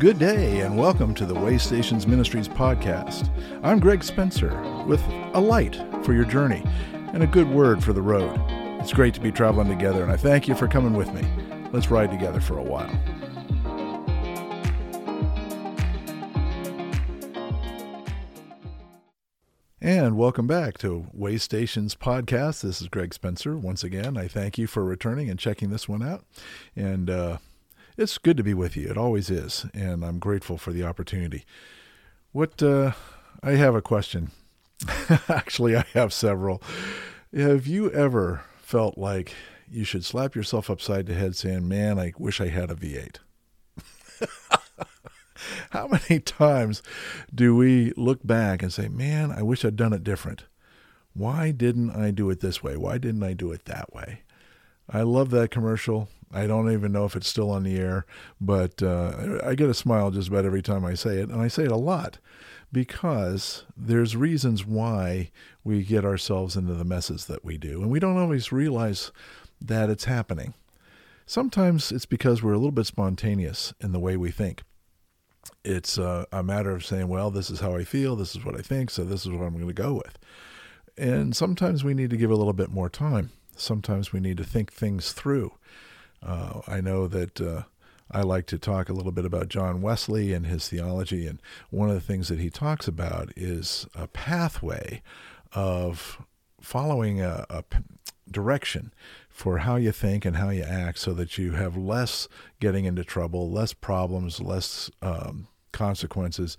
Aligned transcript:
Good 0.00 0.18
day, 0.18 0.60
and 0.60 0.78
welcome 0.78 1.14
to 1.16 1.26
the 1.26 1.34
Way 1.34 1.58
Stations 1.58 2.06
Ministries 2.06 2.48
podcast. 2.48 3.28
I'm 3.62 3.78
Greg 3.78 4.02
Spencer 4.02 4.48
with 4.86 5.02
a 5.34 5.38
light 5.38 5.76
for 6.06 6.14
your 6.14 6.24
journey 6.24 6.62
and 7.12 7.22
a 7.22 7.26
good 7.26 7.46
word 7.46 7.84
for 7.84 7.92
the 7.92 8.00
road. 8.00 8.34
It's 8.80 8.94
great 8.94 9.12
to 9.12 9.20
be 9.20 9.30
traveling 9.30 9.68
together, 9.68 10.02
and 10.02 10.10
I 10.10 10.16
thank 10.16 10.48
you 10.48 10.54
for 10.54 10.66
coming 10.66 10.94
with 10.94 11.12
me. 11.12 11.20
Let's 11.70 11.90
ride 11.90 12.10
together 12.10 12.40
for 12.40 12.56
a 12.56 12.62
while. 12.62 12.88
And 19.82 20.16
welcome 20.16 20.46
back 20.46 20.78
to 20.78 21.08
Way 21.12 21.36
Stations 21.36 21.94
podcast. 21.94 22.62
This 22.62 22.80
is 22.80 22.88
Greg 22.88 23.12
Spencer. 23.12 23.54
Once 23.54 23.84
again, 23.84 24.16
I 24.16 24.28
thank 24.28 24.56
you 24.56 24.66
for 24.66 24.82
returning 24.82 25.28
and 25.28 25.38
checking 25.38 25.68
this 25.68 25.90
one 25.90 26.02
out. 26.02 26.24
And 26.74 27.10
uh, 27.10 27.36
it's 28.00 28.16
good 28.16 28.38
to 28.38 28.42
be 28.42 28.54
with 28.54 28.76
you. 28.76 28.88
It 28.88 28.96
always 28.96 29.30
is. 29.30 29.66
And 29.74 30.02
I'm 30.04 30.18
grateful 30.18 30.56
for 30.56 30.72
the 30.72 30.84
opportunity. 30.84 31.44
What, 32.32 32.62
uh, 32.62 32.92
I 33.42 33.52
have 33.52 33.74
a 33.74 33.82
question. 33.82 34.30
Actually, 35.28 35.76
I 35.76 35.84
have 35.92 36.12
several. 36.12 36.62
Have 37.36 37.66
you 37.66 37.90
ever 37.90 38.42
felt 38.56 38.96
like 38.96 39.34
you 39.70 39.84
should 39.84 40.04
slap 40.04 40.34
yourself 40.34 40.70
upside 40.70 41.06
the 41.06 41.14
head 41.14 41.36
saying, 41.36 41.68
Man, 41.68 41.98
I 41.98 42.12
wish 42.18 42.40
I 42.40 42.48
had 42.48 42.70
a 42.70 42.74
V8? 42.74 43.18
How 45.70 45.86
many 45.86 46.20
times 46.20 46.82
do 47.34 47.54
we 47.54 47.92
look 47.96 48.26
back 48.26 48.62
and 48.62 48.72
say, 48.72 48.88
man, 48.88 49.30
I 49.30 49.42
wish 49.42 49.64
I'd 49.64 49.76
done 49.76 49.92
it 49.92 50.04
different? 50.04 50.44
Why 51.14 51.50
didn't 51.50 51.90
I 51.90 52.10
do 52.10 52.28
it 52.30 52.40
this 52.40 52.62
way? 52.62 52.76
Why 52.76 52.98
didn't 52.98 53.22
I 53.22 53.32
do 53.32 53.50
it 53.52 53.64
that 53.64 53.92
way? 53.92 54.22
I 54.88 55.02
love 55.02 55.30
that 55.30 55.50
commercial. 55.50 56.08
I 56.32 56.46
don't 56.46 56.72
even 56.72 56.92
know 56.92 57.04
if 57.04 57.16
it's 57.16 57.28
still 57.28 57.50
on 57.50 57.64
the 57.64 57.76
air, 57.76 58.06
but 58.40 58.82
uh, 58.82 59.40
I 59.44 59.54
get 59.54 59.68
a 59.68 59.74
smile 59.74 60.10
just 60.10 60.28
about 60.28 60.44
every 60.44 60.62
time 60.62 60.84
I 60.84 60.94
say 60.94 61.18
it, 61.18 61.28
and 61.28 61.40
I 61.40 61.48
say 61.48 61.64
it 61.64 61.72
a 61.72 61.76
lot 61.76 62.18
because 62.72 63.64
there's 63.76 64.16
reasons 64.16 64.64
why 64.64 65.30
we 65.64 65.82
get 65.82 66.04
ourselves 66.04 66.56
into 66.56 66.74
the 66.74 66.84
messes 66.84 67.26
that 67.26 67.44
we 67.44 67.58
do, 67.58 67.82
and 67.82 67.90
we 67.90 67.98
don't 67.98 68.18
always 68.18 68.52
realize 68.52 69.10
that 69.60 69.90
it's 69.90 70.04
happening. 70.04 70.54
Sometimes 71.26 71.92
it's 71.92 72.06
because 72.06 72.42
we're 72.42 72.52
a 72.52 72.58
little 72.58 72.70
bit 72.70 72.86
spontaneous 72.86 73.74
in 73.80 73.92
the 73.92 74.00
way 74.00 74.16
we 74.16 74.30
think 74.30 74.62
it's 75.64 75.98
uh, 75.98 76.24
a 76.32 76.42
matter 76.42 76.70
of 76.70 76.84
saying, 76.84 77.08
well, 77.08 77.30
this 77.30 77.50
is 77.50 77.60
how 77.60 77.74
I 77.74 77.84
feel, 77.84 78.16
this 78.16 78.34
is 78.34 78.44
what 78.44 78.58
I 78.58 78.62
think, 78.62 78.90
so 78.90 79.04
this 79.04 79.24
is 79.24 79.30
what 79.30 79.44
I'm 79.44 79.54
going 79.54 79.66
to 79.66 79.72
go 79.72 79.94
with. 79.94 80.18
And 80.96 81.34
sometimes 81.34 81.84
we 81.84 81.94
need 81.94 82.10
to 82.10 82.16
give 82.16 82.30
a 82.30 82.36
little 82.36 82.52
bit 82.52 82.70
more 82.70 82.88
time. 82.88 83.30
Sometimes 83.56 84.12
we 84.12 84.20
need 84.20 84.36
to 84.38 84.44
think 84.44 84.72
things 84.72 85.12
through. 85.12 85.52
Uh, 86.22 86.60
I 86.66 86.80
know 86.80 87.06
that 87.08 87.40
uh, 87.40 87.62
I 88.10 88.22
like 88.22 88.46
to 88.46 88.58
talk 88.58 88.88
a 88.88 88.92
little 88.92 89.12
bit 89.12 89.24
about 89.24 89.48
John 89.48 89.82
Wesley 89.82 90.32
and 90.32 90.46
his 90.46 90.68
theology, 90.68 91.26
and 91.26 91.40
one 91.70 91.88
of 91.88 91.94
the 91.94 92.00
things 92.00 92.28
that 92.28 92.40
he 92.40 92.50
talks 92.50 92.88
about 92.88 93.30
is 93.36 93.86
a 93.94 94.06
pathway 94.06 95.02
of 95.52 96.18
following 96.60 97.20
a, 97.20 97.64
direction 98.30 98.92
for 99.28 99.58
how 99.58 99.76
you 99.76 99.90
think 99.90 100.24
and 100.24 100.36
how 100.36 100.50
you 100.50 100.62
act 100.62 100.98
so 100.98 101.12
that 101.14 101.36
you 101.36 101.52
have 101.52 101.76
less 101.76 102.28
getting 102.60 102.84
into 102.84 103.02
trouble, 103.02 103.50
less 103.50 103.72
problems, 103.72 104.40
less 104.40 104.90
um, 105.02 105.48
consequences, 105.72 106.56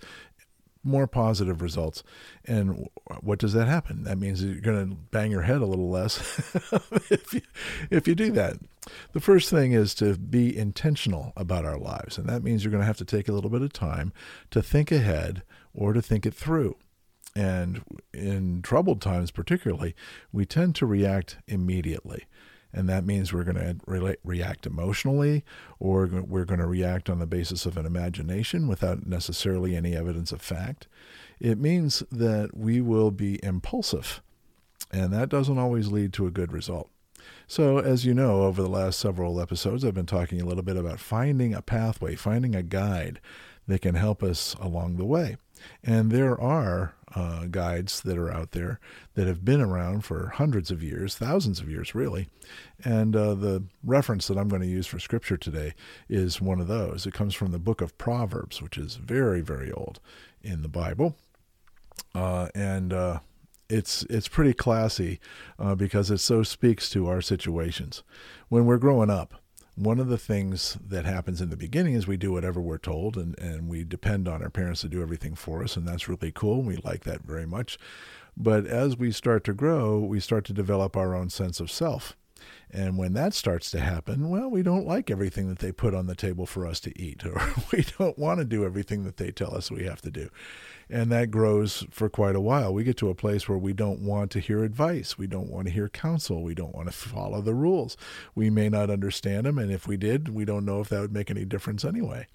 more 0.84 1.06
positive 1.06 1.62
results. 1.62 2.02
And 2.44 2.88
what 3.20 3.38
does 3.38 3.52
that 3.52 3.68
happen? 3.68 4.04
That 4.04 4.18
means 4.18 4.42
you're 4.42 4.60
going 4.60 4.90
to 4.90 4.96
bang 5.10 5.30
your 5.30 5.42
head 5.42 5.60
a 5.60 5.66
little 5.66 5.90
less 5.90 6.38
if, 7.10 7.34
you, 7.34 7.42
if 7.90 8.08
you 8.08 8.14
do 8.14 8.30
that. 8.32 8.56
The 9.12 9.20
first 9.20 9.48
thing 9.48 9.72
is 9.72 9.94
to 9.96 10.16
be 10.16 10.56
intentional 10.56 11.32
about 11.36 11.64
our 11.64 11.78
lives. 11.78 12.18
And 12.18 12.28
that 12.28 12.42
means 12.42 12.64
you're 12.64 12.72
going 12.72 12.82
to 12.82 12.86
have 12.86 12.96
to 12.98 13.04
take 13.04 13.28
a 13.28 13.32
little 13.32 13.50
bit 13.50 13.62
of 13.62 13.72
time 13.72 14.12
to 14.50 14.62
think 14.62 14.90
ahead 14.90 15.42
or 15.72 15.92
to 15.92 16.02
think 16.02 16.26
it 16.26 16.34
through. 16.34 16.76
And 17.34 17.82
in 18.12 18.60
troubled 18.62 19.00
times, 19.00 19.30
particularly, 19.30 19.94
we 20.32 20.44
tend 20.44 20.74
to 20.76 20.86
react 20.86 21.38
immediately 21.46 22.26
and 22.72 22.88
that 22.88 23.04
means 23.04 23.32
we're 23.32 23.44
going 23.44 23.56
to 23.56 23.76
re- 23.86 24.16
react 24.24 24.66
emotionally 24.66 25.44
or 25.78 26.06
we're 26.06 26.44
going 26.44 26.60
to 26.60 26.66
react 26.66 27.10
on 27.10 27.18
the 27.18 27.26
basis 27.26 27.66
of 27.66 27.76
an 27.76 27.86
imagination 27.86 28.66
without 28.66 29.06
necessarily 29.06 29.76
any 29.76 29.94
evidence 29.94 30.32
of 30.32 30.40
fact. 30.40 30.86
It 31.38 31.58
means 31.58 32.02
that 32.10 32.56
we 32.56 32.80
will 32.80 33.10
be 33.10 33.42
impulsive, 33.44 34.22
and 34.92 35.12
that 35.12 35.28
doesn't 35.28 35.58
always 35.58 35.88
lead 35.88 36.12
to 36.14 36.26
a 36.26 36.30
good 36.30 36.52
result. 36.52 36.88
So, 37.46 37.78
as 37.78 38.06
you 38.06 38.14
know, 38.14 38.42
over 38.42 38.62
the 38.62 38.68
last 38.68 38.98
several 38.98 39.40
episodes, 39.40 39.84
I've 39.84 39.94
been 39.94 40.06
talking 40.06 40.40
a 40.40 40.46
little 40.46 40.62
bit 40.62 40.76
about 40.76 41.00
finding 41.00 41.52
a 41.52 41.62
pathway, 41.62 42.14
finding 42.14 42.54
a 42.54 42.62
guide 42.62 43.20
that 43.66 43.82
can 43.82 43.94
help 43.94 44.22
us 44.22 44.54
along 44.60 44.96
the 44.96 45.04
way. 45.04 45.36
And 45.84 46.10
there 46.10 46.40
are 46.40 46.94
uh, 47.14 47.46
guides 47.46 48.00
that 48.02 48.16
are 48.16 48.32
out 48.32 48.52
there 48.52 48.80
that 49.14 49.26
have 49.26 49.44
been 49.44 49.60
around 49.60 50.04
for 50.04 50.28
hundreds 50.36 50.70
of 50.70 50.82
years, 50.82 51.16
thousands 51.16 51.60
of 51.60 51.68
years, 51.68 51.94
really. 51.94 52.28
And 52.84 53.14
uh, 53.14 53.34
the 53.34 53.64
reference 53.84 54.28
that 54.28 54.38
I'm 54.38 54.48
going 54.48 54.62
to 54.62 54.68
use 54.68 54.86
for 54.86 54.98
scripture 54.98 55.36
today 55.36 55.74
is 56.08 56.40
one 56.40 56.60
of 56.60 56.68
those. 56.68 57.06
It 57.06 57.14
comes 57.14 57.34
from 57.34 57.52
the 57.52 57.58
book 57.58 57.80
of 57.80 57.98
Proverbs, 57.98 58.62
which 58.62 58.78
is 58.78 58.96
very, 58.96 59.40
very 59.40 59.70
old 59.72 60.00
in 60.42 60.62
the 60.62 60.68
Bible. 60.68 61.16
Uh, 62.14 62.48
and 62.54 62.92
uh, 62.92 63.18
it's 63.68 64.02
it's 64.04 64.28
pretty 64.28 64.52
classy 64.52 65.20
uh, 65.58 65.74
because 65.74 66.10
it 66.10 66.18
so 66.18 66.42
speaks 66.42 66.90
to 66.90 67.08
our 67.08 67.20
situations. 67.20 68.02
When 68.48 68.66
we're 68.66 68.78
growing 68.78 69.10
up, 69.10 69.41
one 69.74 69.98
of 69.98 70.08
the 70.08 70.18
things 70.18 70.76
that 70.86 71.04
happens 71.04 71.40
in 71.40 71.50
the 71.50 71.56
beginning 71.56 71.94
is 71.94 72.06
we 72.06 72.16
do 72.16 72.32
whatever 72.32 72.60
we're 72.60 72.78
told 72.78 73.16
and, 73.16 73.38
and 73.38 73.68
we 73.68 73.84
depend 73.84 74.28
on 74.28 74.42
our 74.42 74.50
parents 74.50 74.82
to 74.82 74.88
do 74.88 75.00
everything 75.00 75.34
for 75.34 75.62
us, 75.62 75.76
and 75.76 75.88
that's 75.88 76.08
really 76.08 76.30
cool. 76.32 76.58
And 76.58 76.66
We 76.66 76.76
like 76.76 77.04
that 77.04 77.22
very 77.22 77.46
much. 77.46 77.78
But 78.36 78.66
as 78.66 78.96
we 78.96 79.12
start 79.12 79.44
to 79.44 79.54
grow, 79.54 79.98
we 79.98 80.20
start 80.20 80.44
to 80.46 80.52
develop 80.52 80.96
our 80.96 81.14
own 81.14 81.30
sense 81.30 81.60
of 81.60 81.70
self. 81.70 82.16
And 82.70 82.96
when 82.96 83.12
that 83.12 83.34
starts 83.34 83.70
to 83.72 83.80
happen, 83.80 84.30
well, 84.30 84.48
we 84.48 84.62
don't 84.62 84.86
like 84.86 85.10
everything 85.10 85.48
that 85.48 85.58
they 85.58 85.72
put 85.72 85.94
on 85.94 86.06
the 86.06 86.14
table 86.14 86.46
for 86.46 86.66
us 86.66 86.80
to 86.80 86.98
eat, 87.00 87.24
or 87.26 87.38
we 87.72 87.84
don't 87.98 88.18
want 88.18 88.38
to 88.38 88.44
do 88.44 88.64
everything 88.64 89.04
that 89.04 89.18
they 89.18 89.30
tell 89.30 89.54
us 89.54 89.70
we 89.70 89.84
have 89.84 90.00
to 90.02 90.10
do. 90.10 90.30
And 90.88 91.12
that 91.12 91.30
grows 91.30 91.86
for 91.90 92.08
quite 92.08 92.36
a 92.36 92.40
while. 92.40 92.72
We 92.72 92.84
get 92.84 92.96
to 92.98 93.10
a 93.10 93.14
place 93.14 93.48
where 93.48 93.58
we 93.58 93.72
don't 93.72 94.00
want 94.00 94.30
to 94.32 94.40
hear 94.40 94.64
advice. 94.64 95.18
We 95.18 95.26
don't 95.26 95.50
want 95.50 95.66
to 95.66 95.72
hear 95.72 95.88
counsel. 95.88 96.42
We 96.42 96.54
don't 96.54 96.74
want 96.74 96.88
to 96.88 96.92
follow 96.92 97.40
the 97.40 97.54
rules. 97.54 97.96
We 98.34 98.50
may 98.50 98.68
not 98.68 98.90
understand 98.90 99.46
them. 99.46 99.58
And 99.58 99.70
if 99.70 99.86
we 99.86 99.96
did, 99.96 100.30
we 100.30 100.44
don't 100.44 100.64
know 100.64 100.80
if 100.80 100.88
that 100.88 101.00
would 101.00 101.12
make 101.12 101.30
any 101.30 101.44
difference 101.44 101.84
anyway. 101.84 102.26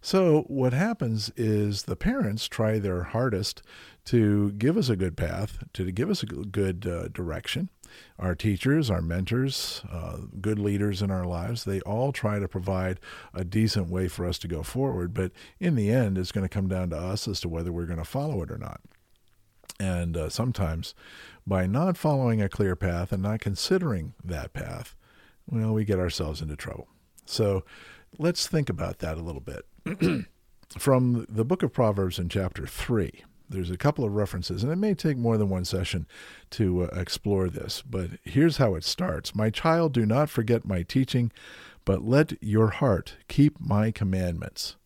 So, 0.00 0.42
what 0.46 0.72
happens 0.72 1.32
is 1.36 1.84
the 1.84 1.96
parents 1.96 2.46
try 2.46 2.78
their 2.78 3.02
hardest 3.04 3.62
to 4.04 4.52
give 4.52 4.76
us 4.76 4.88
a 4.88 4.94
good 4.94 5.16
path, 5.16 5.64
to 5.72 5.90
give 5.90 6.10
us 6.10 6.22
a 6.22 6.26
good 6.26 6.86
uh, 6.86 7.08
direction. 7.08 7.70
Our 8.18 8.34
teachers, 8.34 8.90
our 8.90 9.02
mentors, 9.02 9.82
uh, 9.90 10.18
good 10.40 10.58
leaders 10.58 11.02
in 11.02 11.10
our 11.10 11.24
lives, 11.24 11.64
they 11.64 11.80
all 11.80 12.12
try 12.12 12.38
to 12.38 12.48
provide 12.48 13.00
a 13.34 13.44
decent 13.44 13.88
way 13.88 14.08
for 14.08 14.26
us 14.26 14.38
to 14.38 14.48
go 14.48 14.62
forward. 14.62 15.14
But 15.14 15.32
in 15.60 15.74
the 15.74 15.90
end, 15.90 16.18
it's 16.18 16.32
going 16.32 16.46
to 16.46 16.52
come 16.52 16.68
down 16.68 16.90
to 16.90 16.96
us 16.96 17.28
as 17.28 17.40
to 17.40 17.48
whether 17.48 17.72
we're 17.72 17.86
going 17.86 17.98
to 17.98 18.04
follow 18.04 18.42
it 18.42 18.50
or 18.50 18.58
not. 18.58 18.80
And 19.78 20.16
uh, 20.16 20.28
sometimes, 20.30 20.94
by 21.46 21.66
not 21.66 21.96
following 21.96 22.40
a 22.40 22.48
clear 22.48 22.76
path 22.76 23.12
and 23.12 23.22
not 23.22 23.40
considering 23.40 24.14
that 24.24 24.52
path, 24.52 24.94
well, 25.48 25.72
we 25.72 25.84
get 25.84 25.98
ourselves 25.98 26.40
into 26.40 26.56
trouble. 26.56 26.88
So 27.24 27.64
let's 28.18 28.46
think 28.46 28.68
about 28.68 29.00
that 29.00 29.18
a 29.18 29.22
little 29.22 29.42
bit. 29.42 29.66
From 30.78 31.26
the 31.28 31.44
book 31.44 31.62
of 31.62 31.72
Proverbs 31.72 32.18
in 32.18 32.28
chapter 32.28 32.66
3, 32.66 33.22
there's 33.48 33.70
a 33.70 33.76
couple 33.76 34.04
of 34.04 34.14
references, 34.14 34.62
and 34.62 34.72
it 34.72 34.76
may 34.76 34.94
take 34.94 35.16
more 35.16 35.36
than 35.36 35.48
one 35.48 35.64
session 35.64 36.06
to 36.50 36.84
uh, 36.84 36.86
explore 37.00 37.48
this, 37.48 37.82
but 37.82 38.10
here's 38.24 38.56
how 38.56 38.74
it 38.74 38.84
starts 38.84 39.34
My 39.34 39.50
child, 39.50 39.92
do 39.92 40.06
not 40.06 40.30
forget 40.30 40.66
my 40.66 40.82
teaching, 40.82 41.32
but 41.84 42.04
let 42.04 42.42
your 42.42 42.68
heart 42.68 43.16
keep 43.28 43.60
my 43.60 43.90
commandments. 43.90 44.76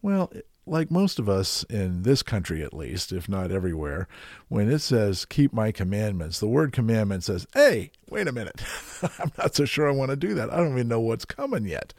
Well, 0.00 0.32
like 0.66 0.90
most 0.90 1.18
of 1.18 1.28
us 1.28 1.64
in 1.64 2.02
this 2.02 2.22
country 2.22 2.62
at 2.62 2.74
least, 2.74 3.12
if 3.12 3.28
not 3.28 3.50
everywhere, 3.50 4.06
when 4.48 4.70
it 4.70 4.78
says 4.80 5.24
keep 5.24 5.52
my 5.52 5.72
commandments, 5.72 6.38
the 6.38 6.48
word 6.48 6.72
commandment 6.72 7.24
says, 7.24 7.46
hey, 7.54 7.90
wait 8.08 8.28
a 8.28 8.32
minute. 8.32 8.62
I'm 9.18 9.32
not 9.38 9.54
so 9.54 9.64
sure 9.64 9.88
I 9.88 9.92
want 9.92 10.10
to 10.10 10.16
do 10.16 10.34
that. 10.34 10.52
I 10.52 10.56
don't 10.56 10.72
even 10.72 10.88
know 10.88 11.00
what's 11.00 11.24
coming 11.24 11.66
yet. 11.66 11.94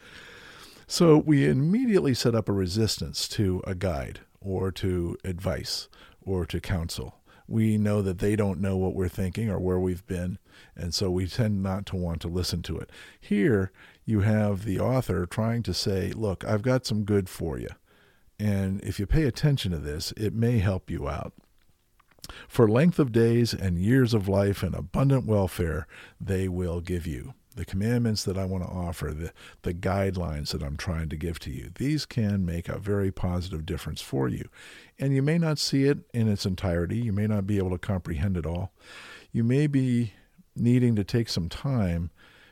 So 0.87 1.17
we 1.17 1.47
immediately 1.47 2.13
set 2.13 2.35
up 2.35 2.47
a 2.47 2.53
resistance 2.53 3.27
to 3.29 3.61
a 3.65 3.75
guide 3.75 4.21
or 4.43 4.71
to 4.71 5.17
advice 5.23 5.87
or 6.21 6.45
to 6.45 6.59
counsel. 6.59 7.19
We 7.47 7.77
know 7.77 8.01
that 8.01 8.19
they 8.19 8.35
don't 8.35 8.61
know 8.61 8.77
what 8.77 8.95
we're 8.95 9.09
thinking 9.09 9.49
or 9.49 9.59
where 9.59 9.79
we've 9.79 10.05
been, 10.05 10.39
and 10.75 10.93
so 10.93 11.11
we 11.11 11.27
tend 11.27 11.61
not 11.61 11.85
to 11.87 11.95
want 11.95 12.21
to 12.21 12.27
listen 12.27 12.61
to 12.63 12.77
it. 12.77 12.89
Here, 13.19 13.71
you 14.05 14.21
have 14.21 14.63
the 14.63 14.79
author 14.79 15.25
trying 15.25 15.63
to 15.63 15.73
say, 15.73 16.11
Look, 16.11 16.45
I've 16.45 16.61
got 16.61 16.85
some 16.85 17.03
good 17.03 17.29
for 17.29 17.57
you. 17.57 17.69
And 18.39 18.81
if 18.81 18.99
you 18.99 19.05
pay 19.05 19.23
attention 19.23 19.71
to 19.71 19.77
this, 19.77 20.13
it 20.17 20.33
may 20.33 20.59
help 20.59 20.89
you 20.89 21.07
out. 21.07 21.33
For 22.47 22.67
length 22.67 22.99
of 22.99 23.11
days 23.11 23.53
and 23.53 23.77
years 23.77 24.13
of 24.13 24.27
life 24.27 24.63
and 24.63 24.73
abundant 24.73 25.25
welfare, 25.25 25.87
they 26.19 26.47
will 26.47 26.79
give 26.81 27.05
you. 27.05 27.33
The 27.55 27.65
commandments 27.65 28.23
that 28.23 28.37
I 28.37 28.45
want 28.45 28.63
to 28.63 28.69
offer, 28.69 29.11
the, 29.11 29.31
the 29.61 29.73
guidelines 29.73 30.51
that 30.51 30.63
I'm 30.63 30.77
trying 30.77 31.09
to 31.09 31.15
give 31.15 31.39
to 31.39 31.51
you, 31.51 31.71
these 31.75 32.05
can 32.05 32.45
make 32.45 32.67
a 32.67 32.79
very 32.79 33.11
positive 33.11 33.65
difference 33.65 34.01
for 34.01 34.27
you. 34.27 34.49
And 34.99 35.13
you 35.13 35.21
may 35.21 35.37
not 35.37 35.59
see 35.59 35.85
it 35.85 35.99
in 36.13 36.27
its 36.27 36.45
entirety. 36.45 36.97
You 36.97 37.13
may 37.13 37.27
not 37.27 37.47
be 37.47 37.57
able 37.57 37.71
to 37.71 37.77
comprehend 37.77 38.37
it 38.37 38.45
all. 38.45 38.73
You 39.31 39.43
may 39.43 39.67
be 39.67 40.13
needing 40.55 40.95
to 40.95 41.03
take 41.03 41.29
some 41.29 41.49
time 41.49 42.11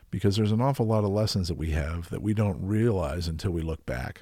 because 0.10 0.36
there's 0.36 0.52
an 0.52 0.62
awful 0.62 0.86
lot 0.86 1.04
of 1.04 1.12
lessons 1.12 1.48
that 1.48 1.58
we 1.58 1.72
have 1.72 2.10
that 2.10 2.22
we 2.22 2.34
don't 2.34 2.62
realize 2.62 3.28
until 3.28 3.52
we 3.52 3.62
look 3.62 3.86
back. 3.86 4.22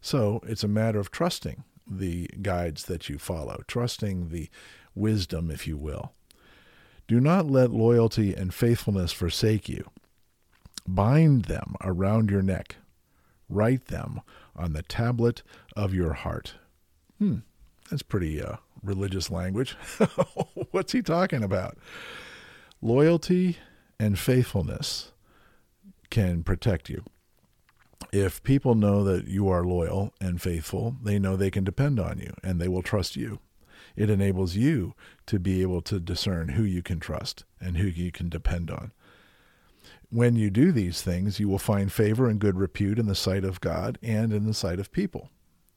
So 0.00 0.40
it's 0.46 0.64
a 0.64 0.68
matter 0.68 1.00
of 1.00 1.10
trusting 1.10 1.64
the 1.90 2.28
guides 2.42 2.84
that 2.84 3.08
you 3.08 3.18
follow, 3.18 3.62
trusting 3.66 4.28
the 4.28 4.48
wisdom, 4.94 5.50
if 5.50 5.66
you 5.66 5.76
will. 5.76 6.12
Do 7.10 7.20
not 7.20 7.50
let 7.50 7.72
loyalty 7.72 8.34
and 8.34 8.54
faithfulness 8.54 9.10
forsake 9.10 9.68
you. 9.68 9.90
Bind 10.86 11.46
them 11.46 11.74
around 11.80 12.30
your 12.30 12.40
neck. 12.40 12.76
Write 13.48 13.86
them 13.86 14.20
on 14.54 14.74
the 14.74 14.82
tablet 14.84 15.42
of 15.74 15.92
your 15.92 16.12
heart. 16.12 16.54
Hmm, 17.18 17.38
that's 17.90 18.04
pretty 18.04 18.40
uh, 18.40 18.58
religious 18.80 19.28
language. 19.28 19.72
What's 20.70 20.92
he 20.92 21.02
talking 21.02 21.42
about? 21.42 21.76
Loyalty 22.80 23.58
and 23.98 24.16
faithfulness 24.16 25.10
can 26.10 26.44
protect 26.44 26.88
you. 26.88 27.02
If 28.12 28.40
people 28.44 28.76
know 28.76 29.02
that 29.02 29.26
you 29.26 29.48
are 29.48 29.64
loyal 29.64 30.14
and 30.20 30.40
faithful, 30.40 30.94
they 31.02 31.18
know 31.18 31.34
they 31.34 31.50
can 31.50 31.64
depend 31.64 31.98
on 31.98 32.20
you 32.20 32.34
and 32.44 32.60
they 32.60 32.68
will 32.68 32.82
trust 32.82 33.16
you. 33.16 33.40
It 33.96 34.10
enables 34.10 34.56
you 34.56 34.94
to 35.26 35.38
be 35.38 35.62
able 35.62 35.82
to 35.82 36.00
discern 36.00 36.50
who 36.50 36.64
you 36.64 36.82
can 36.82 37.00
trust 37.00 37.44
and 37.60 37.76
who 37.76 37.86
you 37.86 38.12
can 38.12 38.28
depend 38.28 38.70
on. 38.70 38.92
When 40.10 40.34
you 40.34 40.50
do 40.50 40.72
these 40.72 41.02
things, 41.02 41.38
you 41.38 41.48
will 41.48 41.58
find 41.58 41.92
favor 41.92 42.28
and 42.28 42.40
good 42.40 42.56
repute 42.56 42.98
in 42.98 43.06
the 43.06 43.14
sight 43.14 43.44
of 43.44 43.60
God 43.60 43.98
and 44.02 44.32
in 44.32 44.44
the 44.44 44.54
sight 44.54 44.80
of 44.80 44.90
people. 44.90 45.30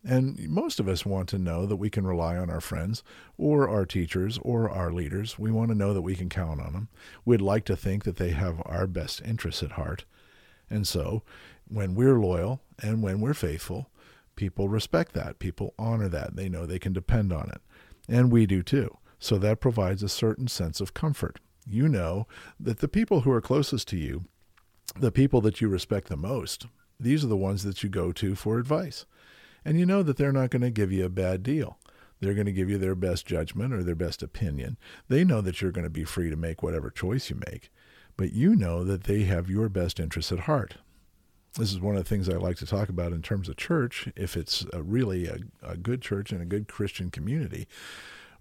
And 0.06 0.50
most 0.50 0.80
of 0.80 0.88
us 0.90 1.06
want 1.06 1.30
to 1.30 1.38
know 1.38 1.66
that 1.66 1.78
we 1.78 1.90
can 1.90 2.06
rely 2.06 2.36
on 2.36 2.50
our 2.50 2.60
friends 2.60 3.04
or 3.38 3.70
our 3.70 3.86
teachers 3.86 4.38
or 4.42 4.70
our 4.70 4.92
leaders. 4.92 5.40
We 5.40 5.52
want 5.52 5.70
to 5.70 5.78
know 5.78 5.94
that 5.94 6.02
we 6.02 6.16
can 6.16 6.30
count 6.30 6.60
on 6.60 6.74
them. 6.74 6.90
We'd 7.24 7.42
like 7.42 7.64
to 7.66 7.78
think 7.78 8.04
that 8.04 8.18
they 8.18 8.32
have 8.32 8.62
our 8.66 8.86
best 8.86 9.22
interests 9.22 9.64
at 9.64 9.74
heart. 9.74 10.04
And 10.70 10.88
so, 10.88 11.24
when 11.68 11.96
we're 11.96 12.20
loyal 12.20 12.62
and 12.82 13.02
when 13.02 13.22
we're 13.22 13.34
faithful, 13.34 13.90
people 14.36 14.68
respect 14.68 15.14
that. 15.14 15.40
People 15.40 15.74
honor 15.80 16.10
that. 16.10 16.36
They 16.36 16.50
know 16.50 16.66
they 16.66 16.80
can 16.80 16.94
depend 16.94 17.32
on 17.32 17.50
it. 17.50 17.62
And 18.08 18.32
we 18.32 18.46
do 18.46 18.64
too. 18.64 18.98
So 19.20 19.38
that 19.38 19.62
provides 19.62 20.04
a 20.04 20.10
certain 20.10 20.48
sense 20.48 20.82
of 20.82 20.94
comfort. 20.94 21.40
You 21.66 21.88
know 21.88 22.28
that 22.60 22.80
the 22.80 22.90
people 22.90 23.22
who 23.22 23.32
are 23.32 23.42
closest 23.42 23.88
to 23.90 23.98
you, 23.98 24.26
the 25.00 25.12
people 25.12 25.40
that 25.42 25.62
you 25.62 25.70
respect 25.70 26.10
the 26.10 26.18
most, 26.18 26.68
these 27.00 27.24
are 27.24 27.28
the 27.28 27.38
ones 27.38 27.64
that 27.64 27.84
you 27.84 27.90
go 27.90 28.12
to 28.12 28.36
for 28.36 28.60
advice. 28.60 29.06
And 29.66 29.80
you 29.80 29.86
know 29.86 30.04
that 30.04 30.18
they're 30.18 30.34
not 30.34 30.50
going 30.50 30.62
to 30.62 30.70
give 30.70 30.92
you 30.92 31.06
a 31.06 31.10
bad 31.10 31.42
deal. 31.42 31.78
They're 32.20 32.34
going 32.34 32.46
to 32.46 32.52
give 32.52 32.70
you 32.70 32.78
their 32.78 32.96
best 32.96 33.26
judgment 33.26 33.74
or 33.74 33.84
their 33.84 33.96
best 33.96 34.22
opinion. 34.22 34.78
They 35.10 35.24
know 35.24 35.42
that 35.42 35.62
you're 35.62 35.72
going 35.72 35.84
to 35.84 35.90
be 35.90 36.04
free 36.04 36.30
to 36.30 36.36
make 36.36 36.64
whatever 36.64 36.90
choice 36.90 37.30
you 37.30 37.40
make, 37.50 37.70
but 38.18 38.34
you 38.34 38.56
know 38.56 38.84
that 38.84 39.04
they 39.04 39.24
have 39.24 39.50
your 39.50 39.70
best 39.70 40.00
interests 40.00 40.32
at 40.32 40.40
heart. 40.40 40.76
This 41.58 41.72
is 41.72 41.80
one 41.80 41.96
of 41.96 42.04
the 42.04 42.10
things 42.10 42.30
I 42.30 42.34
like 42.34 42.58
to 42.58 42.66
talk 42.66 42.90
about 42.90 43.14
in 43.14 43.22
terms 43.22 43.48
of 43.48 43.58
church. 43.58 44.10
If 44.16 44.36
it's 44.36 44.66
a 44.74 44.82
really 44.82 45.28
a, 45.28 45.38
a 45.62 45.78
good 45.78 46.02
church 46.02 46.32
and 46.32 46.42
a 46.42 46.46
good 46.46 46.68
Christian 46.68 47.12
community, 47.12 47.68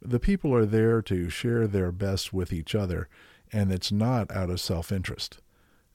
the 0.00 0.18
people 0.18 0.54
are 0.54 0.64
there 0.64 1.02
to 1.02 1.28
share 1.28 1.66
their 1.66 1.92
best 1.92 2.32
with 2.32 2.54
each 2.54 2.74
other, 2.74 3.10
and 3.52 3.70
it's 3.70 3.92
not 3.92 4.30
out 4.30 4.48
of 4.48 4.60
self 4.60 4.90
interest. 4.90 5.40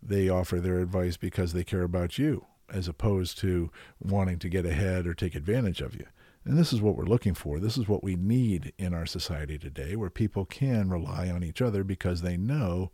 They 0.01 0.29
offer 0.29 0.59
their 0.59 0.79
advice 0.79 1.17
because 1.17 1.53
they 1.53 1.63
care 1.63 1.81
about 1.81 2.19
you, 2.19 2.45
as 2.69 2.87
opposed 2.87 3.39
to 3.39 3.71
wanting 3.99 4.37
to 4.39 4.49
get 4.49 4.67
ahead 4.67 5.07
or 5.07 5.15
take 5.15 5.33
advantage 5.33 5.81
of 5.81 5.95
you. 5.95 6.05
And 6.45 6.55
this 6.55 6.71
is 6.71 6.81
what 6.81 6.95
we're 6.95 7.05
looking 7.05 7.33
for. 7.33 7.59
This 7.59 7.79
is 7.79 7.87
what 7.87 8.03
we 8.03 8.15
need 8.15 8.73
in 8.77 8.93
our 8.93 9.07
society 9.07 9.57
today, 9.57 9.95
where 9.95 10.11
people 10.11 10.45
can 10.45 10.87
rely 10.89 11.31
on 11.31 11.43
each 11.43 11.63
other 11.63 11.83
because 11.83 12.21
they 12.21 12.37
know 12.37 12.91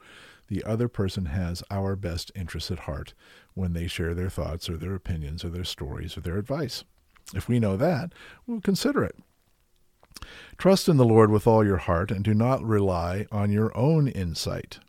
the 0.48 0.64
other 0.64 0.88
person 0.88 1.26
has 1.26 1.64
our 1.72 1.96
best 1.96 2.32
interests 2.36 2.72
at 2.72 2.80
heart 2.80 3.14
when 3.54 3.74
they 3.74 3.88
share 3.88 4.14
their 4.14 4.30
thoughts 4.30 4.70
or 4.70 4.78
their 4.78 4.96
opinions 4.96 5.44
or 5.44 5.50
their 5.50 5.64
stories 5.64 6.18
or 6.18 6.22
their 6.22 6.38
advice. 6.38 6.84
If 7.34 7.48
we 7.48 7.60
know 7.60 7.78
that, 7.78 8.14
we'll 8.46 8.62
consider 8.62 9.04
it. 9.04 9.16
Trust 10.58 10.88
in 10.88 10.98
the 10.98 11.06
Lord 11.06 11.32
with 11.32 11.48
all 11.48 11.66
your 11.66 11.78
heart 11.78 12.12
and 12.12 12.24
do 12.24 12.34
not 12.34 12.64
rely 12.64 13.26
on 13.32 13.52
your 13.52 13.76
own 13.76 14.08
insight. 14.08 14.80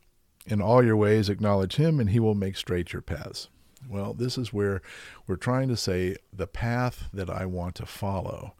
In 0.46 0.60
all 0.60 0.84
your 0.84 0.96
ways, 0.96 1.28
acknowledge 1.28 1.76
Him, 1.76 1.98
and 1.98 2.10
He 2.10 2.20
will 2.20 2.34
make 2.34 2.56
straight 2.56 2.92
your 2.92 3.02
paths. 3.02 3.48
Well, 3.88 4.14
this 4.14 4.36
is 4.36 4.52
where 4.52 4.82
we're 5.26 5.36
trying 5.36 5.68
to 5.68 5.76
say 5.76 6.16
the 6.32 6.46
path 6.46 7.08
that 7.12 7.30
I 7.30 7.46
want 7.46 7.74
to 7.76 7.86
follow 7.86 8.54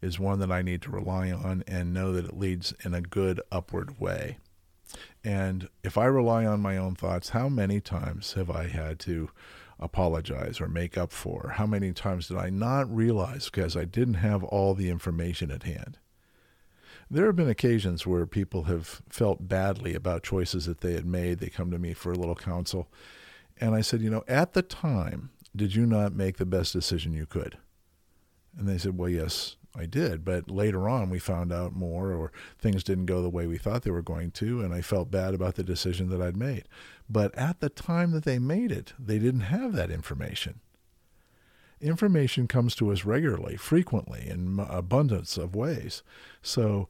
is 0.00 0.18
one 0.18 0.38
that 0.40 0.52
I 0.52 0.62
need 0.62 0.82
to 0.82 0.90
rely 0.90 1.30
on 1.32 1.64
and 1.66 1.94
know 1.94 2.12
that 2.12 2.26
it 2.26 2.38
leads 2.38 2.74
in 2.84 2.94
a 2.94 3.00
good 3.00 3.40
upward 3.50 3.98
way. 3.98 4.38
And 5.22 5.68
if 5.82 5.96
I 5.96 6.04
rely 6.04 6.44
on 6.44 6.60
my 6.60 6.76
own 6.76 6.94
thoughts, 6.94 7.30
how 7.30 7.48
many 7.48 7.80
times 7.80 8.34
have 8.34 8.50
I 8.50 8.68
had 8.68 8.98
to 9.00 9.30
apologize 9.78 10.60
or 10.60 10.68
make 10.68 10.96
up 10.96 11.12
for? 11.12 11.54
How 11.56 11.66
many 11.66 11.92
times 11.92 12.28
did 12.28 12.36
I 12.36 12.50
not 12.50 12.94
realize 12.94 13.46
because 13.46 13.76
I 13.76 13.84
didn't 13.84 14.14
have 14.14 14.44
all 14.44 14.74
the 14.74 14.90
information 14.90 15.50
at 15.50 15.62
hand? 15.62 15.98
There 17.10 17.26
have 17.26 17.36
been 17.36 17.48
occasions 17.48 18.06
where 18.06 18.26
people 18.26 18.64
have 18.64 19.02
felt 19.08 19.48
badly 19.48 19.94
about 19.94 20.22
choices 20.22 20.66
that 20.66 20.80
they 20.80 20.94
had 20.94 21.06
made. 21.06 21.38
They 21.38 21.48
come 21.48 21.70
to 21.70 21.78
me 21.78 21.92
for 21.92 22.12
a 22.12 22.18
little 22.18 22.34
counsel. 22.34 22.88
And 23.60 23.74
I 23.74 23.82
said, 23.82 24.00
You 24.00 24.10
know, 24.10 24.24
at 24.26 24.52
the 24.52 24.62
time, 24.62 25.30
did 25.54 25.74
you 25.74 25.86
not 25.86 26.14
make 26.14 26.38
the 26.38 26.46
best 26.46 26.72
decision 26.72 27.12
you 27.12 27.26
could? 27.26 27.58
And 28.56 28.68
they 28.68 28.78
said, 28.78 28.98
Well, 28.98 29.10
yes, 29.10 29.56
I 29.76 29.86
did. 29.86 30.24
But 30.24 30.50
later 30.50 30.88
on, 30.88 31.10
we 31.10 31.18
found 31.18 31.52
out 31.52 31.74
more, 31.74 32.12
or 32.12 32.32
things 32.58 32.84
didn't 32.84 33.06
go 33.06 33.22
the 33.22 33.30
way 33.30 33.46
we 33.46 33.58
thought 33.58 33.82
they 33.82 33.90
were 33.90 34.02
going 34.02 34.30
to, 34.32 34.60
and 34.60 34.72
I 34.72 34.80
felt 34.80 35.10
bad 35.10 35.34
about 35.34 35.56
the 35.56 35.64
decision 35.64 36.10
that 36.10 36.22
I'd 36.22 36.36
made. 36.36 36.64
But 37.08 37.36
at 37.36 37.60
the 37.60 37.68
time 37.68 38.12
that 38.12 38.24
they 38.24 38.38
made 38.38 38.70
it, 38.70 38.92
they 38.98 39.18
didn't 39.18 39.40
have 39.42 39.72
that 39.72 39.90
information. 39.90 40.60
Information 41.80 42.46
comes 42.46 42.74
to 42.76 42.92
us 42.92 43.04
regularly, 43.04 43.56
frequently, 43.56 44.26
in 44.28 44.64
abundance 44.68 45.36
of 45.36 45.56
ways. 45.56 46.02
So 46.40 46.88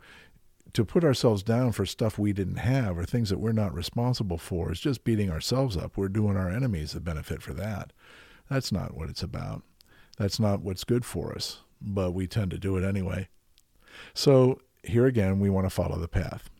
to 0.74 0.84
put 0.84 1.04
ourselves 1.04 1.42
down 1.42 1.72
for 1.72 1.86
stuff 1.86 2.18
we 2.18 2.32
didn't 2.32 2.56
have 2.56 2.98
or 2.98 3.04
things 3.04 3.30
that 3.30 3.40
we're 3.40 3.52
not 3.52 3.74
responsible 3.74 4.38
for 4.38 4.70
is 4.70 4.80
just 4.80 5.04
beating 5.04 5.30
ourselves 5.30 5.76
up. 5.76 5.96
We're 5.96 6.08
doing 6.08 6.36
our 6.36 6.50
enemies 6.50 6.92
the 6.92 7.00
benefit 7.00 7.42
for 7.42 7.54
that. 7.54 7.92
That's 8.50 8.70
not 8.70 8.94
what 8.94 9.08
it's 9.08 9.22
about. 9.22 9.62
That's 10.18 10.38
not 10.38 10.60
what's 10.60 10.84
good 10.84 11.04
for 11.04 11.34
us 11.34 11.63
but 11.84 12.12
we 12.12 12.26
tend 12.26 12.50
to 12.50 12.58
do 12.58 12.76
it 12.76 12.84
anyway. 12.84 13.28
So 14.14 14.60
here 14.82 15.06
again, 15.06 15.38
we 15.38 15.50
want 15.50 15.66
to 15.66 15.70
follow 15.70 15.98
the 15.98 16.08
path. 16.08 16.50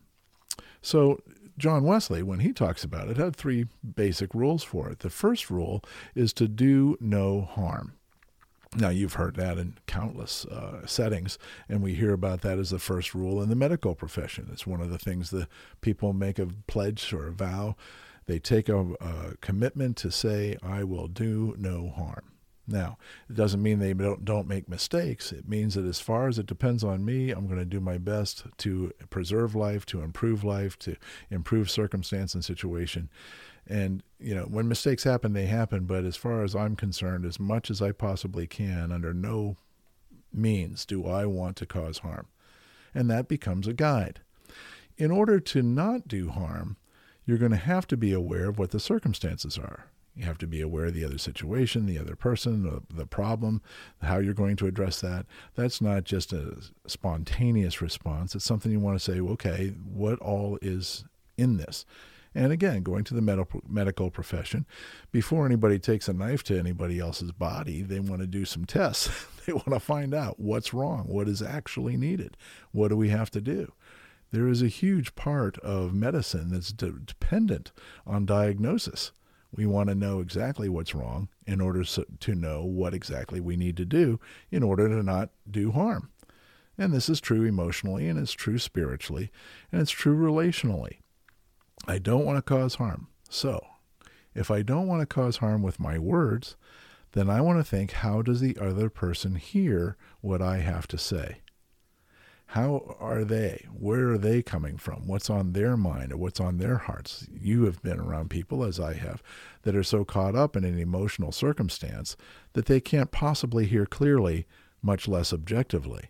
So 0.81 1.21
John 1.57 1.83
Wesley, 1.83 2.21
when 2.21 2.39
he 2.39 2.51
talks 2.51 2.83
about 2.83 3.07
it, 3.07 3.17
had 3.17 3.35
three 3.35 3.67
basic 3.95 4.33
rules 4.33 4.63
for 4.63 4.89
it. 4.89 4.99
The 4.99 5.09
first 5.09 5.49
rule 5.49 5.81
is 6.13 6.33
to 6.33 6.47
do 6.47 6.97
no 6.99 7.41
harm. 7.41 7.93
Now, 8.77 8.89
you've 8.89 9.13
heard 9.13 9.35
that 9.37 9.57
in 9.57 9.77
countless 9.87 10.45
uh, 10.45 10.85
settings, 10.85 11.39
and 11.69 11.81
we 11.81 11.93
hear 11.93 12.11
about 12.11 12.41
that 12.41 12.59
as 12.59 12.71
the 12.71 12.79
first 12.79 13.15
rule 13.15 13.41
in 13.41 13.47
the 13.47 13.55
medical 13.55 13.95
profession. 13.95 14.49
It's 14.51 14.67
one 14.67 14.81
of 14.81 14.89
the 14.89 14.97
things 14.97 15.29
that 15.29 15.47
people 15.79 16.11
make 16.11 16.37
a 16.39 16.47
pledge 16.67 17.13
or 17.13 17.27
a 17.27 17.31
vow. 17.31 17.77
They 18.25 18.37
take 18.37 18.67
a, 18.67 18.93
a 18.99 19.37
commitment 19.39 19.95
to 19.97 20.11
say, 20.11 20.57
I 20.61 20.83
will 20.83 21.07
do 21.07 21.55
no 21.57 21.89
harm. 21.89 22.34
Now, 22.67 22.97
it 23.29 23.35
doesn't 23.35 23.61
mean 23.61 23.79
they 23.79 23.93
don't, 23.93 24.25
don't 24.25 24.47
make 24.47 24.67
mistakes. 24.67 25.31
It 25.31 25.47
means 25.47 25.75
that 25.75 25.85
as 25.85 25.99
far 25.99 26.27
as 26.27 26.39
it 26.39 26.47
depends 26.47 26.83
on 26.83 27.05
me, 27.05 27.29
I'm 27.29 27.45
going 27.45 27.59
to 27.59 27.65
do 27.65 27.79
my 27.79 27.97
best 27.99 28.45
to 28.57 28.91
preserve 29.09 29.53
life, 29.53 29.85
to 29.87 30.01
improve 30.01 30.43
life, 30.43 30.77
to 30.79 30.95
improve 31.29 31.69
circumstance 31.69 32.33
and 32.33 32.43
situation. 32.43 33.09
And, 33.67 34.03
you 34.19 34.33
know, 34.33 34.43
when 34.43 34.67
mistakes 34.67 35.03
happen, 35.03 35.33
they 35.33 35.45
happen. 35.45 35.85
But 35.85 36.05
as 36.05 36.15
far 36.15 36.43
as 36.43 36.55
I'm 36.55 36.75
concerned, 36.75 37.25
as 37.25 37.39
much 37.39 37.69
as 37.69 37.81
I 37.81 37.91
possibly 37.91 38.47
can, 38.47 38.91
under 38.91 39.13
no 39.13 39.57
means 40.33 40.85
do 40.85 41.07
I 41.07 41.25
want 41.25 41.55
to 41.57 41.65
cause 41.65 41.99
harm. 41.99 42.27
And 42.93 43.09
that 43.09 43.27
becomes 43.27 43.67
a 43.67 43.73
guide. 43.73 44.21
In 44.97 45.11
order 45.11 45.39
to 45.39 45.61
not 45.61 46.07
do 46.07 46.29
harm, 46.29 46.77
you're 47.25 47.37
going 47.37 47.51
to 47.51 47.57
have 47.57 47.85
to 47.87 47.97
be 47.97 48.11
aware 48.13 48.49
of 48.49 48.57
what 48.57 48.71
the 48.71 48.79
circumstances 48.79 49.57
are. 49.57 49.87
You 50.15 50.25
have 50.25 50.37
to 50.39 50.47
be 50.47 50.61
aware 50.61 50.85
of 50.85 50.93
the 50.93 51.03
other 51.03 51.17
situation, 51.17 51.85
the 51.85 51.99
other 51.99 52.15
person, 52.15 52.83
the, 52.89 53.05
problem, 53.05 53.61
how 54.01 54.19
you're 54.19 54.33
going 54.33 54.55
to 54.57 54.67
address 54.67 55.01
that. 55.01 55.25
That's 55.55 55.81
not 55.81 56.05
just 56.05 56.31
a 56.31 56.57
spontaneous 56.87 57.81
response. 57.81 58.33
It's 58.33 58.45
something 58.45 58.71
you 58.71 58.79
want 58.79 58.97
to 58.97 59.11
say, 59.11 59.19
okay, 59.19 59.73
what 59.83 60.19
all 60.19 60.57
is 60.61 61.03
in 61.37 61.57
this? 61.57 61.85
And 62.33 62.51
again, 62.51 62.83
going 62.83 63.05
to 63.05 63.13
the 63.13 63.21
medical 63.21 63.61
medical 63.67 64.11
profession, 64.11 64.65
before 65.11 65.45
anybody 65.45 65.79
takes 65.79 66.09
a 66.09 66.13
knife 66.13 66.43
to 66.43 66.59
anybody 66.59 66.99
else's 66.99 67.31
body, 67.31 67.81
they 67.81 68.01
want 68.01 68.19
to 68.21 68.27
do 68.27 68.43
some 68.43 68.65
tests. 68.65 69.09
they 69.45 69.53
want 69.53 69.71
to 69.71 69.79
find 69.79 70.13
out 70.13 70.39
what's 70.39 70.73
wrong, 70.73 71.05
what 71.07 71.29
is 71.29 71.41
actually 71.41 71.95
needed, 71.95 72.35
what 72.71 72.89
do 72.89 72.97
we 72.97 73.09
have 73.09 73.31
to 73.31 73.41
do. 73.41 73.71
There 74.31 74.49
is 74.49 74.61
a 74.61 74.67
huge 74.67 75.15
part 75.15 75.57
of 75.59 75.93
medicine 75.93 76.49
that's 76.49 76.73
de- 76.73 76.91
dependent 76.91 77.71
on 78.05 78.25
diagnosis 78.25 79.13
We 79.55 79.65
want 79.65 79.89
to 79.89 79.95
know 79.95 80.19
exactly 80.19 80.67
what's 80.67 80.93
wrong 80.93 81.29
in 81.45 81.61
order 81.61 81.83
to 81.83 82.35
know 82.35 82.63
what 82.65 82.93
exactly 82.93 83.39
we 83.39 83.55
need 83.55 83.77
to 83.77 83.85
do 83.85 84.19
in 84.51 84.63
order 84.63 84.89
to 84.89 85.01
not 85.01 85.29
do 85.49 85.71
harm. 85.71 86.09
And 86.77 86.93
this 86.93 87.07
is 87.07 87.21
true 87.21 87.43
emotionally, 87.43 88.07
and 88.09 88.19
it's 88.19 88.33
true 88.33 88.57
spiritually, 88.57 89.31
and 89.71 89.81
it's 89.81 89.91
true 89.91 90.15
relationally. 90.15 90.97
I 91.87 91.99
don't 91.99 92.25
want 92.25 92.37
to 92.37 92.41
cause 92.41 92.75
harm. 92.75 93.07
So, 93.29 93.65
if 94.33 94.51
I 94.51 94.61
don't 94.61 94.87
want 94.87 95.01
to 95.01 95.05
cause 95.05 95.37
harm 95.37 95.61
with 95.61 95.79
my 95.79 95.97
words, 95.97 96.57
then 97.13 97.29
I 97.29 97.39
want 97.39 97.59
to 97.59 97.63
think 97.63 97.91
how 97.91 98.21
does 98.21 98.41
the 98.41 98.57
other 98.59 98.89
person 98.89 99.35
hear 99.35 99.95
what 100.19 100.41
I 100.41 100.57
have 100.57 100.87
to 100.87 100.97
say? 100.97 101.37
How 102.47 102.95
are 102.99 103.25
they? 103.25 103.65
Where 103.71 104.11
are 104.11 104.17
they 104.17 104.41
coming 104.41 104.77
from? 104.77 105.07
What's 105.07 105.29
on 105.29 105.53
their 105.53 105.75
mind 105.75 106.13
or 106.13 106.17
what's 106.17 106.39
on 106.39 106.57
their 106.57 106.77
hearts? 106.77 107.27
You 107.33 107.65
have 107.65 107.81
been 107.81 107.99
around 107.99 108.29
people, 108.29 108.63
as 108.63 108.79
I 108.79 108.93
have, 108.93 109.21
that 109.63 109.75
are 109.75 109.83
so 109.83 110.05
caught 110.05 110.35
up 110.35 110.55
in 110.55 110.63
an 110.63 110.79
emotional 110.79 111.31
circumstance 111.31 112.15
that 112.53 112.67
they 112.67 112.79
can't 112.79 113.11
possibly 113.11 113.65
hear 113.65 113.85
clearly, 113.85 114.45
much 114.81 115.07
less 115.07 115.33
objectively. 115.33 116.09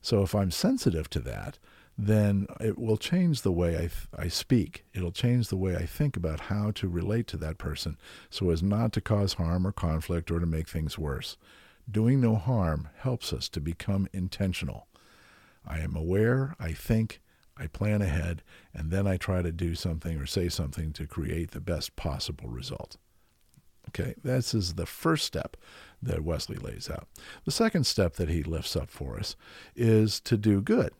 So 0.00 0.22
if 0.22 0.34
I'm 0.34 0.50
sensitive 0.50 1.10
to 1.10 1.20
that, 1.20 1.58
then 1.98 2.46
it 2.60 2.78
will 2.78 2.96
change 2.96 3.42
the 3.42 3.52
way 3.52 3.76
I, 3.76 3.80
th- 3.80 4.08
I 4.16 4.28
speak. 4.28 4.84
It'll 4.94 5.12
change 5.12 5.48
the 5.48 5.56
way 5.56 5.76
I 5.76 5.86
think 5.86 6.16
about 6.16 6.40
how 6.40 6.70
to 6.72 6.88
relate 6.88 7.26
to 7.28 7.36
that 7.38 7.58
person 7.58 7.98
so 8.30 8.50
as 8.50 8.62
not 8.62 8.92
to 8.94 9.00
cause 9.00 9.34
harm 9.34 9.66
or 9.66 9.72
conflict 9.72 10.30
or 10.30 10.40
to 10.40 10.46
make 10.46 10.68
things 10.68 10.98
worse. 10.98 11.36
Doing 11.90 12.20
no 12.20 12.36
harm 12.36 12.88
helps 12.98 13.32
us 13.32 13.48
to 13.50 13.60
become 13.60 14.08
intentional. 14.12 14.86
I 15.66 15.80
am 15.80 15.94
aware, 15.94 16.54
I 16.58 16.72
think, 16.72 17.20
I 17.56 17.66
plan 17.66 18.00
ahead, 18.00 18.42
and 18.72 18.90
then 18.90 19.06
I 19.06 19.16
try 19.16 19.42
to 19.42 19.52
do 19.52 19.74
something 19.74 20.16
or 20.16 20.26
say 20.26 20.48
something 20.48 20.92
to 20.94 21.06
create 21.06 21.50
the 21.50 21.60
best 21.60 21.94
possible 21.96 22.48
result. 22.48 22.96
Okay, 23.88 24.14
this 24.22 24.54
is 24.54 24.74
the 24.74 24.86
first 24.86 25.26
step 25.26 25.56
that 26.02 26.22
Wesley 26.24 26.56
lays 26.56 26.88
out. 26.88 27.08
The 27.44 27.50
second 27.50 27.86
step 27.86 28.14
that 28.14 28.28
he 28.28 28.42
lifts 28.42 28.76
up 28.76 28.88
for 28.88 29.18
us 29.18 29.36
is 29.74 30.20
to 30.20 30.36
do 30.36 30.60
good. 30.60 30.92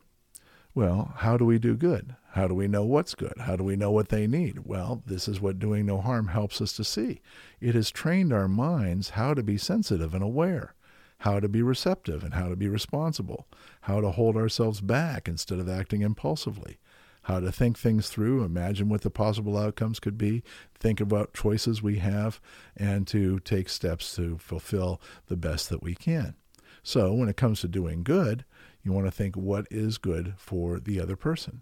Well, 0.73 1.13
how 1.17 1.37
do 1.37 1.45
we 1.45 1.57
do 1.57 1.75
good? 1.75 2.15
How 2.31 2.47
do 2.47 2.53
we 2.53 2.67
know 2.67 2.85
what's 2.85 3.15
good? 3.15 3.33
How 3.39 3.55
do 3.55 3.63
we 3.63 3.75
know 3.75 3.91
what 3.91 4.09
they 4.09 4.25
need? 4.25 4.59
Well, 4.65 5.03
this 5.05 5.27
is 5.27 5.41
what 5.41 5.59
doing 5.59 5.85
no 5.85 5.99
harm 5.99 6.29
helps 6.29 6.61
us 6.61 6.73
to 6.73 6.83
see. 6.83 7.21
It 7.59 7.75
has 7.75 7.91
trained 7.91 8.31
our 8.31 8.47
minds 8.47 9.11
how 9.11 9.33
to 9.33 9.43
be 9.43 9.57
sensitive 9.57 10.13
and 10.13 10.23
aware, 10.23 10.73
how 11.21 11.39
to 11.39 11.47
be 11.47 11.61
receptive 11.61 12.23
and 12.23 12.33
how 12.33 12.49
to 12.49 12.55
be 12.55 12.67
responsible, 12.67 13.47
how 13.81 14.01
to 14.01 14.09
hold 14.09 14.35
ourselves 14.35 14.81
back 14.81 15.27
instead 15.27 15.59
of 15.59 15.69
acting 15.69 16.01
impulsively, 16.01 16.79
how 17.23 17.39
to 17.39 17.51
think 17.51 17.77
things 17.77 18.09
through, 18.09 18.43
imagine 18.43 18.89
what 18.89 19.01
the 19.01 19.11
possible 19.11 19.55
outcomes 19.55 19.99
could 19.99 20.17
be, 20.17 20.41
think 20.79 20.99
about 20.99 21.35
choices 21.35 21.83
we 21.83 21.99
have, 21.99 22.41
and 22.75 23.05
to 23.05 23.39
take 23.41 23.69
steps 23.69 24.15
to 24.15 24.39
fulfill 24.39 24.99
the 25.27 25.37
best 25.37 25.69
that 25.69 25.83
we 25.83 25.93
can. 25.93 26.33
So, 26.81 27.13
when 27.13 27.29
it 27.29 27.37
comes 27.37 27.61
to 27.61 27.67
doing 27.67 28.01
good, 28.01 28.43
you 28.81 28.91
want 28.91 29.05
to 29.05 29.11
think 29.11 29.35
what 29.37 29.67
is 29.69 29.99
good 29.99 30.33
for 30.37 30.79
the 30.79 30.99
other 30.99 31.15
person. 31.15 31.61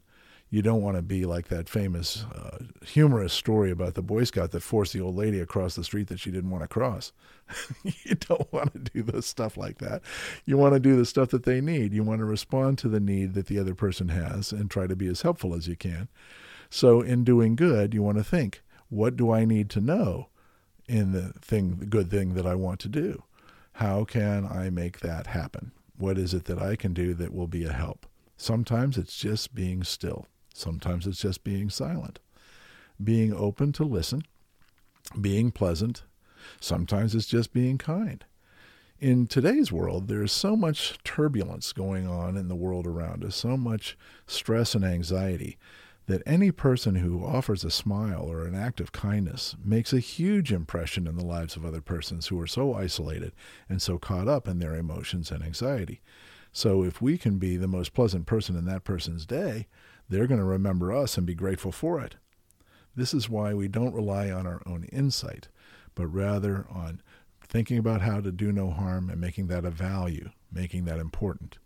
You 0.52 0.64
don't 0.64 0.82
want 0.82 0.98
to 0.98 1.04
be 1.04 1.26
like 1.26 1.50
that 1.50 1.70
famous 1.70 2.26
uh, 2.36 2.58
humorous 2.84 3.34
story 3.34 3.70
about 3.70 3.94
the 3.94 4.02
Boy 4.02 4.24
Scout 4.24 4.50
that 4.52 4.62
forced 4.62 4.94
the 4.94 5.02
old 5.02 5.16
lady 5.16 5.40
across 5.40 5.76
the 5.76 5.84
street 5.84 6.08
that 6.08 6.20
she 6.20 6.32
didn't 6.32 6.50
want 6.50 6.64
to 6.64 6.68
cross. 6.68 7.12
you 7.84 8.16
don't 8.16 8.52
want 8.52 8.74
to 8.74 8.80
do 8.80 9.04
the 9.04 9.22
stuff 9.22 9.58
like 9.58 9.78
that. 9.78 10.02
You 10.46 10.58
want 10.58 10.74
to 10.74 10.80
do 10.80 10.96
the 10.96 11.06
stuff 11.06 11.30
that 11.30 11.44
they 11.44 11.62
need. 11.62 11.94
You 11.94 12.04
want 12.04 12.20
to 12.20 12.26
respond 12.26 12.80
to 12.80 12.90
the 12.90 13.00
need 13.00 13.36
that 13.36 13.46
the 13.46 13.60
other 13.60 13.76
person 13.76 14.10
has 14.10 14.52
and 14.52 14.72
try 14.72 14.88
to 14.88 14.96
be 14.96 15.08
as 15.08 15.22
helpful 15.22 15.54
as 15.54 15.68
you 15.68 15.76
can. 15.76 16.08
So, 16.72 17.02
in 17.02 17.24
doing 17.24 17.56
good, 17.56 17.94
you 17.94 18.02
want 18.02 18.18
to 18.18 18.24
think, 18.24 18.64
what 18.90 19.16
do 19.16 19.32
I 19.32 19.46
need 19.46 19.70
to 19.72 19.82
know 19.82 20.30
in 20.88 21.12
the 21.12 21.34
thing, 21.40 21.76
the 21.76 21.86
good 21.86 22.10
thing 22.10 22.34
that 22.34 22.48
I 22.48 22.56
want 22.56 22.80
to 22.82 22.90
do? 22.90 23.24
How 23.74 24.04
can 24.04 24.46
I 24.46 24.72
make 24.72 25.02
that 25.02 25.28
happen? 25.28 25.74
What 25.96 26.18
is 26.18 26.34
it 26.34 26.46
that 26.46 26.60
I 26.60 26.76
can 26.76 26.94
do 26.94 27.14
that 27.14 27.34
will 27.34 27.48
be 27.48 27.66
a 27.66 27.74
help? 27.74 28.08
Sometimes 28.36 28.98
it's 28.98 29.18
just 29.18 29.54
being 29.54 29.84
still. 29.84 30.26
Sometimes 30.54 31.08
it's 31.08 31.22
just 31.22 31.44
being 31.44 31.70
silent. 31.70 32.20
Being 33.02 33.34
open 33.34 33.72
to 33.74 33.84
listen, 33.84 34.24
being 35.20 35.52
pleasant. 35.52 36.04
Sometimes 36.60 37.16
it's 37.16 37.28
just 37.28 37.54
being 37.54 37.78
kind. 37.78 38.26
In 39.00 39.28
today's 39.28 39.72
world, 39.72 40.10
there's 40.10 40.32
so 40.32 40.58
much 40.58 40.98
turbulence 41.06 41.72
going 41.72 42.06
on 42.06 42.36
in 42.36 42.50
the 42.50 42.56
world 42.56 42.86
around 42.86 43.24
us, 43.24 43.36
so 43.36 43.56
much 43.56 43.98
stress 44.28 44.76
and 44.76 44.84
anxiety 44.84 45.58
that 46.10 46.24
any 46.26 46.52
person 46.52 46.96
who 46.96 47.24
offers 47.24 47.64
a 47.64 47.70
smile 47.70 48.24
or 48.24 48.46
an 48.46 48.56
act 48.56 48.82
of 48.82 48.92
kindness 48.92 49.56
makes 49.64 49.94
a 49.94 50.00
huge 50.00 50.52
impression 50.52 51.06
in 51.06 51.16
the 51.16 51.26
lives 51.26 51.56
of 51.56 51.64
other 51.64 51.82
persons 51.82 52.28
who 52.28 52.42
are 52.42 52.48
so 52.48 52.74
isolated 52.74 53.32
and 53.70 53.80
so 53.80 54.00
caught 54.00 54.28
up 54.28 54.48
in 54.48 54.58
their 54.58 54.76
emotions 54.76 55.30
and 55.30 55.44
anxiety. 55.44 56.02
So 56.52 56.84
if 56.84 57.00
we 57.00 57.18
can 57.18 57.38
be 57.38 57.58
the 57.58 57.68
most 57.68 57.94
pleasant 57.94 58.26
person 58.26 58.58
in 58.58 58.66
that 58.66 58.84
person's 58.84 59.28
day, 59.28 59.68
they're 60.10 60.28
going 60.28 60.40
to 60.40 60.46
remember 60.46 60.92
us 60.92 61.18
and 61.18 61.26
be 61.26 61.36
grateful 61.36 61.72
for 61.72 62.02
it. 62.02 62.16
This 62.96 63.14
is 63.14 63.30
why 63.30 63.54
we 63.54 63.68
don't 63.68 63.94
rely 63.94 64.32
on 64.32 64.48
our 64.48 64.62
own 64.66 64.86
insight, 64.86 65.48
but 65.96 66.08
rather 66.08 66.66
on 66.70 67.02
thinking 67.42 67.78
about 67.78 68.02
how 68.02 68.20
to 68.20 68.32
do 68.32 68.52
no 68.52 68.72
harm 68.72 69.10
and 69.10 69.22
making 69.22 69.48
that 69.48 69.66
a 69.66 69.72
value, 69.72 70.30
making 70.52 70.86
that 70.86 71.00
important 71.00 71.58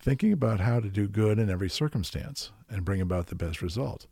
thinking 0.00 0.32
about 0.32 0.60
how 0.60 0.80
to 0.80 0.88
do 0.88 1.06
good 1.06 1.38
in 1.38 1.50
every 1.50 1.68
circumstance 1.68 2.52
and 2.68 2.84
bring 2.84 3.00
about 3.00 3.26
the 3.26 3.34
best 3.34 3.60
result. 3.60 4.06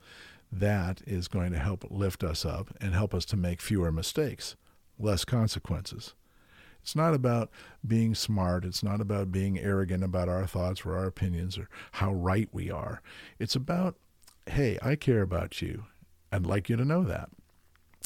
That 0.53 1.01
is 1.07 1.29
going 1.29 1.53
to 1.53 1.59
help 1.59 1.87
lift 1.91 2.23
us 2.23 2.45
up 2.45 2.69
and 2.81 2.95
help 2.95 3.15
us 3.15 3.25
to 3.27 3.37
make 3.37 3.61
fewer 3.61 3.91
mistakes, 3.91 4.57
less 4.99 5.25
consequences. 5.25 6.15
It's 6.83 6.97
not 6.97 7.15
about 7.15 7.51
being 7.87 8.15
smart. 8.15 8.65
It's 8.65 8.83
not 8.83 9.01
about 9.01 9.33
being 9.33 9.59
arrogant 9.59 10.03
about 10.05 10.29
our 10.29 10.47
thoughts 10.47 10.85
or 10.85 10.97
our 10.97 11.07
opinions 11.07 11.59
or 11.59 11.69
how 11.93 12.13
right 12.13 12.49
we 12.53 12.71
are. 12.71 13.03
It's 13.39 13.57
about, 13.57 13.97
hey, 14.47 14.79
I 14.83 14.97
care 14.97 15.23
about 15.23 15.61
you. 15.61 15.85
I'd 16.33 16.47
like 16.47 16.69
you 16.69 16.77
to 16.77 16.85
know 16.85 17.05
that. 17.05 17.31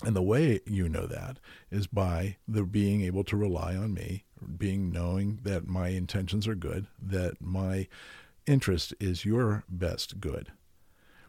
And 0.05 0.17
the 0.17 0.23
way 0.23 0.61
you 0.67 0.89
know 0.89 1.07
that 1.07 1.39
is 1.71 1.87
by 1.87 2.37
the 2.49 2.65
being 2.65 3.03
able 3.03 3.25
to 3.25 3.37
rely 3.37 3.77
on 3.77 3.95
me 3.95 4.25
being 4.59 4.91
knowing 4.91 5.39
that 5.43 5.67
my 5.67 5.89
intentions 5.89 6.49
are 6.49 6.55
good, 6.55 6.87
that 7.01 7.41
my 7.41 7.87
interest 8.47 8.95
is 8.99 9.25
your 9.25 9.65
best 9.69 10.21
good. 10.21 10.53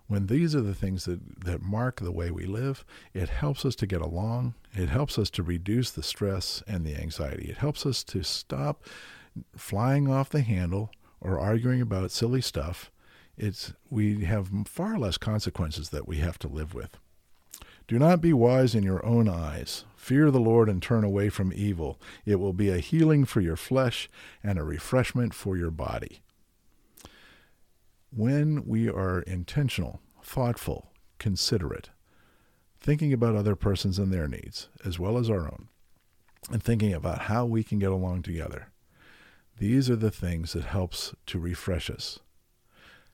When 0.07 0.27
these 0.27 0.53
are 0.55 0.61
the 0.61 0.75
things 0.75 1.05
that, 1.05 1.45
that 1.45 1.61
mark 1.61 1.99
the 1.99 2.11
way 2.11 2.29
we 2.29 2.45
live, 2.45 2.85
it 3.13 3.29
helps 3.29 3.65
us 3.65 3.75
to 3.77 3.87
get 3.87 4.01
along. 4.01 4.53
It 4.73 4.89
helps 4.89 5.17
us 5.17 5.29
to 5.31 5.43
reduce 5.43 5.91
the 5.91 6.03
stress 6.03 6.61
and 6.67 6.85
the 6.85 6.95
anxiety. 6.95 7.49
It 7.49 7.57
helps 7.57 7.85
us 7.85 8.03
to 8.05 8.23
stop 8.23 8.83
flying 9.55 10.09
off 10.09 10.29
the 10.29 10.41
handle 10.41 10.91
or 11.21 11.39
arguing 11.39 11.81
about 11.81 12.11
silly 12.11 12.41
stuff. 12.41 12.91
It's 13.37 13.73
we 13.89 14.25
have 14.25 14.51
far 14.65 14.97
less 14.99 15.17
consequences 15.17 15.89
that 15.89 16.07
we 16.07 16.17
have 16.17 16.37
to 16.39 16.47
live 16.47 16.73
with. 16.73 16.97
Do 17.87 17.99
not 17.99 18.21
be 18.21 18.33
wise 18.33 18.75
in 18.75 18.83
your 18.83 19.05
own 19.05 19.27
eyes. 19.27 19.85
Fear 19.95 20.31
the 20.31 20.39
Lord 20.39 20.69
and 20.69 20.81
turn 20.81 21.03
away 21.03 21.29
from 21.29 21.51
evil. 21.53 21.99
It 22.25 22.35
will 22.39 22.53
be 22.53 22.69
a 22.69 22.77
healing 22.77 23.25
for 23.25 23.41
your 23.41 23.55
flesh 23.55 24.09
and 24.43 24.57
a 24.57 24.63
refreshment 24.63 25.33
for 25.33 25.57
your 25.57 25.71
body. 25.71 26.22
When 28.15 28.67
we 28.67 28.89
are 28.89 29.21
intentional, 29.21 29.99
thoughtful, 30.21 30.91
considerate, 31.17 31.89
thinking 32.79 33.11
about 33.11 33.35
other 33.35 33.55
persons 33.55 33.97
and 33.97 34.13
their 34.13 34.27
needs, 34.27 34.69
as 34.85 34.99
well 34.99 35.17
as 35.17 35.31
our 35.31 35.45
own, 35.45 35.69
and 36.51 36.61
thinking 36.61 36.93
about 36.93 37.23
how 37.23 37.47
we 37.47 37.63
can 37.63 37.79
get 37.79 37.91
along 37.91 38.21
together, 38.21 38.67
these 39.57 39.89
are 39.89 39.95
the 39.95 40.11
things 40.11 40.53
that 40.53 40.65
helps 40.65 41.15
to 41.25 41.39
refresh 41.39 41.89
us. 41.89 42.19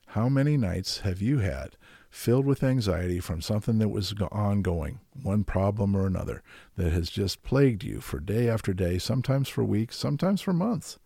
How 0.08 0.28
many 0.28 0.58
nights 0.58 0.98
have 0.98 1.22
you 1.22 1.38
had 1.38 1.76
filled 2.10 2.44
with 2.44 2.62
anxiety 2.62 3.20
from 3.20 3.40
something 3.40 3.78
that 3.78 3.88
was 3.88 4.12
ongoing, 4.30 5.00
one 5.14 5.44
problem 5.44 5.96
or 5.96 6.06
another, 6.06 6.42
that 6.76 6.92
has 6.92 7.08
just 7.08 7.42
plagued 7.42 7.84
you 7.84 8.02
for 8.02 8.20
day 8.20 8.50
after 8.50 8.74
day, 8.74 8.98
sometimes 8.98 9.48
for 9.48 9.64
weeks, 9.64 9.96
sometimes 9.96 10.42
for 10.42 10.52
months. 10.52 10.98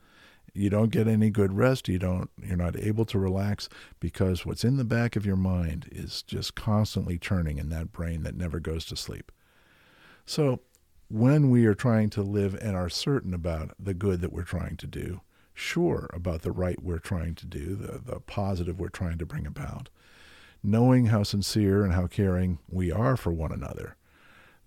You 0.54 0.70
don't 0.70 0.92
get 0.92 1.08
any 1.08 1.30
good 1.30 1.52
rest, 1.52 1.88
you 1.88 1.98
don't 1.98 2.30
you're 2.40 2.56
not 2.56 2.78
able 2.78 3.04
to 3.06 3.18
relax 3.18 3.68
because 3.98 4.46
what's 4.46 4.64
in 4.64 4.76
the 4.76 4.84
back 4.84 5.16
of 5.16 5.26
your 5.26 5.36
mind 5.36 5.88
is 5.90 6.22
just 6.22 6.54
constantly 6.54 7.18
churning 7.18 7.58
in 7.58 7.70
that 7.70 7.90
brain 7.90 8.22
that 8.22 8.36
never 8.36 8.60
goes 8.60 8.84
to 8.86 8.96
sleep. 8.96 9.32
So, 10.24 10.60
when 11.08 11.50
we 11.50 11.66
are 11.66 11.74
trying 11.74 12.08
to 12.10 12.22
live 12.22 12.54
and 12.54 12.76
are 12.76 12.88
certain 12.88 13.34
about 13.34 13.72
the 13.78 13.94
good 13.94 14.20
that 14.20 14.32
we're 14.32 14.42
trying 14.42 14.76
to 14.78 14.86
do, 14.86 15.20
sure 15.52 16.08
about 16.14 16.42
the 16.42 16.52
right 16.52 16.82
we're 16.82 16.98
trying 16.98 17.34
to 17.34 17.46
do, 17.46 17.74
the, 17.74 17.98
the 17.98 18.20
positive 18.20 18.78
we're 18.78 18.88
trying 18.88 19.18
to 19.18 19.26
bring 19.26 19.46
about, 19.46 19.90
knowing 20.62 21.06
how 21.06 21.22
sincere 21.22 21.84
and 21.84 21.92
how 21.92 22.06
caring 22.06 22.58
we 22.70 22.90
are 22.90 23.16
for 23.16 23.32
one 23.32 23.52
another, 23.52 23.96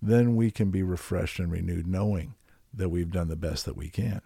then 0.00 0.36
we 0.36 0.50
can 0.50 0.70
be 0.70 0.82
refreshed 0.82 1.38
and 1.38 1.50
renewed 1.50 1.86
knowing 1.86 2.34
that 2.72 2.90
we've 2.90 3.10
done 3.10 3.28
the 3.28 3.36
best 3.36 3.64
that 3.64 3.76
we 3.76 3.88
can. 3.88 4.20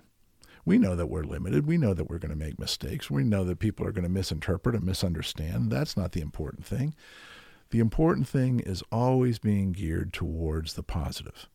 We 0.64 0.78
know 0.78 0.94
that 0.94 1.08
we're 1.08 1.24
limited. 1.24 1.66
We 1.66 1.76
know 1.76 1.92
that 1.92 2.08
we're 2.08 2.18
going 2.18 2.30
to 2.30 2.44
make 2.44 2.58
mistakes. 2.58 3.10
We 3.10 3.24
know 3.24 3.44
that 3.44 3.58
people 3.58 3.86
are 3.86 3.92
going 3.92 4.04
to 4.04 4.10
misinterpret 4.10 4.76
and 4.76 4.84
misunderstand. 4.84 5.70
That's 5.70 5.96
not 5.96 6.12
the 6.12 6.20
important 6.20 6.64
thing. 6.64 6.94
The 7.70 7.80
important 7.80 8.28
thing 8.28 8.60
is 8.60 8.84
always 8.92 9.38
being 9.38 9.72
geared 9.72 10.12
towards 10.12 10.74
the 10.74 10.82
positive. 10.82 11.48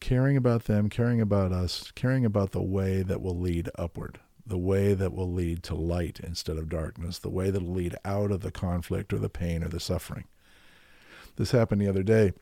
Caring 0.00 0.36
about 0.36 0.64
them, 0.64 0.88
caring 0.88 1.20
about 1.20 1.52
us, 1.52 1.90
caring 1.94 2.24
about 2.24 2.52
the 2.52 2.62
way 2.62 3.02
that 3.02 3.22
will 3.22 3.38
lead 3.38 3.70
upward, 3.76 4.20
the 4.46 4.58
way 4.58 4.94
that 4.94 5.12
will 5.12 5.32
lead 5.32 5.62
to 5.64 5.74
light 5.74 6.20
instead 6.22 6.56
of 6.56 6.68
darkness, 6.68 7.18
the 7.18 7.30
way 7.30 7.50
that 7.50 7.62
will 7.62 7.72
lead 7.72 7.96
out 8.04 8.30
of 8.30 8.40
the 8.40 8.50
conflict 8.50 9.12
or 9.12 9.18
the 9.18 9.28
pain 9.28 9.62
or 9.64 9.68
the 9.68 9.80
suffering. 9.80 10.24
This 11.36 11.52
happened 11.52 11.80
the 11.80 11.88
other 11.88 12.02
day. 12.02 12.32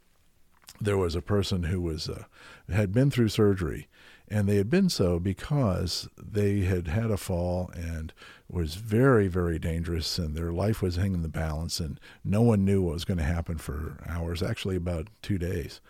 There 0.81 0.99
was 0.99 1.15
a 1.15 1.23
person 1.23 1.65
who 1.65 1.81
was 1.81 2.09
uh, 2.09 2.25
had 2.71 2.93
been 2.93 3.11
through 3.11 3.29
surgery, 3.29 3.89
and 4.29 4.49
they 4.49 4.57
had 4.57 4.71
been 4.71 4.89
so 4.89 5.19
because 5.19 6.09
they 6.21 6.61
had 6.61 6.89
had 6.89 7.11
a 7.11 7.17
fall 7.17 7.71
and 7.75 8.13
was 8.49 8.75
very 8.75 9.29
very 9.29 9.59
dangerous, 9.59 10.19
and 10.19 10.35
their 10.35 10.53
life 10.53 10.83
was 10.83 10.97
hanging 10.97 11.15
in 11.15 11.23
the 11.23 11.29
balance, 11.29 11.81
and 11.81 12.01
no 12.25 12.43
one 12.43 12.65
knew 12.65 12.83
what 12.83 12.95
was 12.95 13.05
going 13.05 13.19
to 13.19 13.25
happen 13.25 13.59
for 13.59 13.99
hours, 14.09 14.43
actually 14.43 14.77
about 14.77 15.09
two 15.23 15.39
days. 15.39 15.81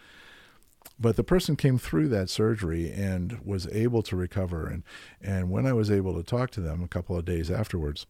But 0.98 1.16
the 1.16 1.24
person 1.24 1.56
came 1.56 1.78
through 1.78 2.08
that 2.08 2.30
surgery 2.30 2.90
and 2.90 3.40
was 3.44 3.66
able 3.68 4.02
to 4.02 4.16
recover 4.16 4.66
and 4.66 4.82
and 5.20 5.50
when 5.50 5.66
i 5.66 5.72
was 5.72 5.90
able 5.90 6.14
to 6.14 6.22
talk 6.22 6.50
to 6.52 6.60
them 6.60 6.82
a 6.82 6.88
couple 6.88 7.16
of 7.16 7.24
days 7.24 7.50
afterwards 7.50 8.06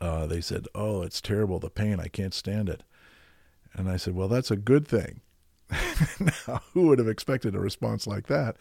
uh, 0.00 0.26
they 0.26 0.40
said 0.40 0.66
oh 0.74 1.02
it's 1.02 1.20
terrible 1.20 1.58
the 1.58 1.68
pain 1.68 2.00
i 2.00 2.08
can't 2.08 2.34
stand 2.34 2.68
it. 2.68 2.82
And 3.74 3.90
i 3.90 3.96
said 3.96 4.14
well 4.14 4.28
that's 4.28 4.50
a 4.50 4.56
good 4.56 4.86
thing 4.88 5.20
now 6.48 6.60
who 6.72 6.86
would 6.86 6.98
have 6.98 7.08
expected 7.08 7.54
a 7.54 7.60
response 7.60 8.06
like 8.06 8.26
that 8.26 8.56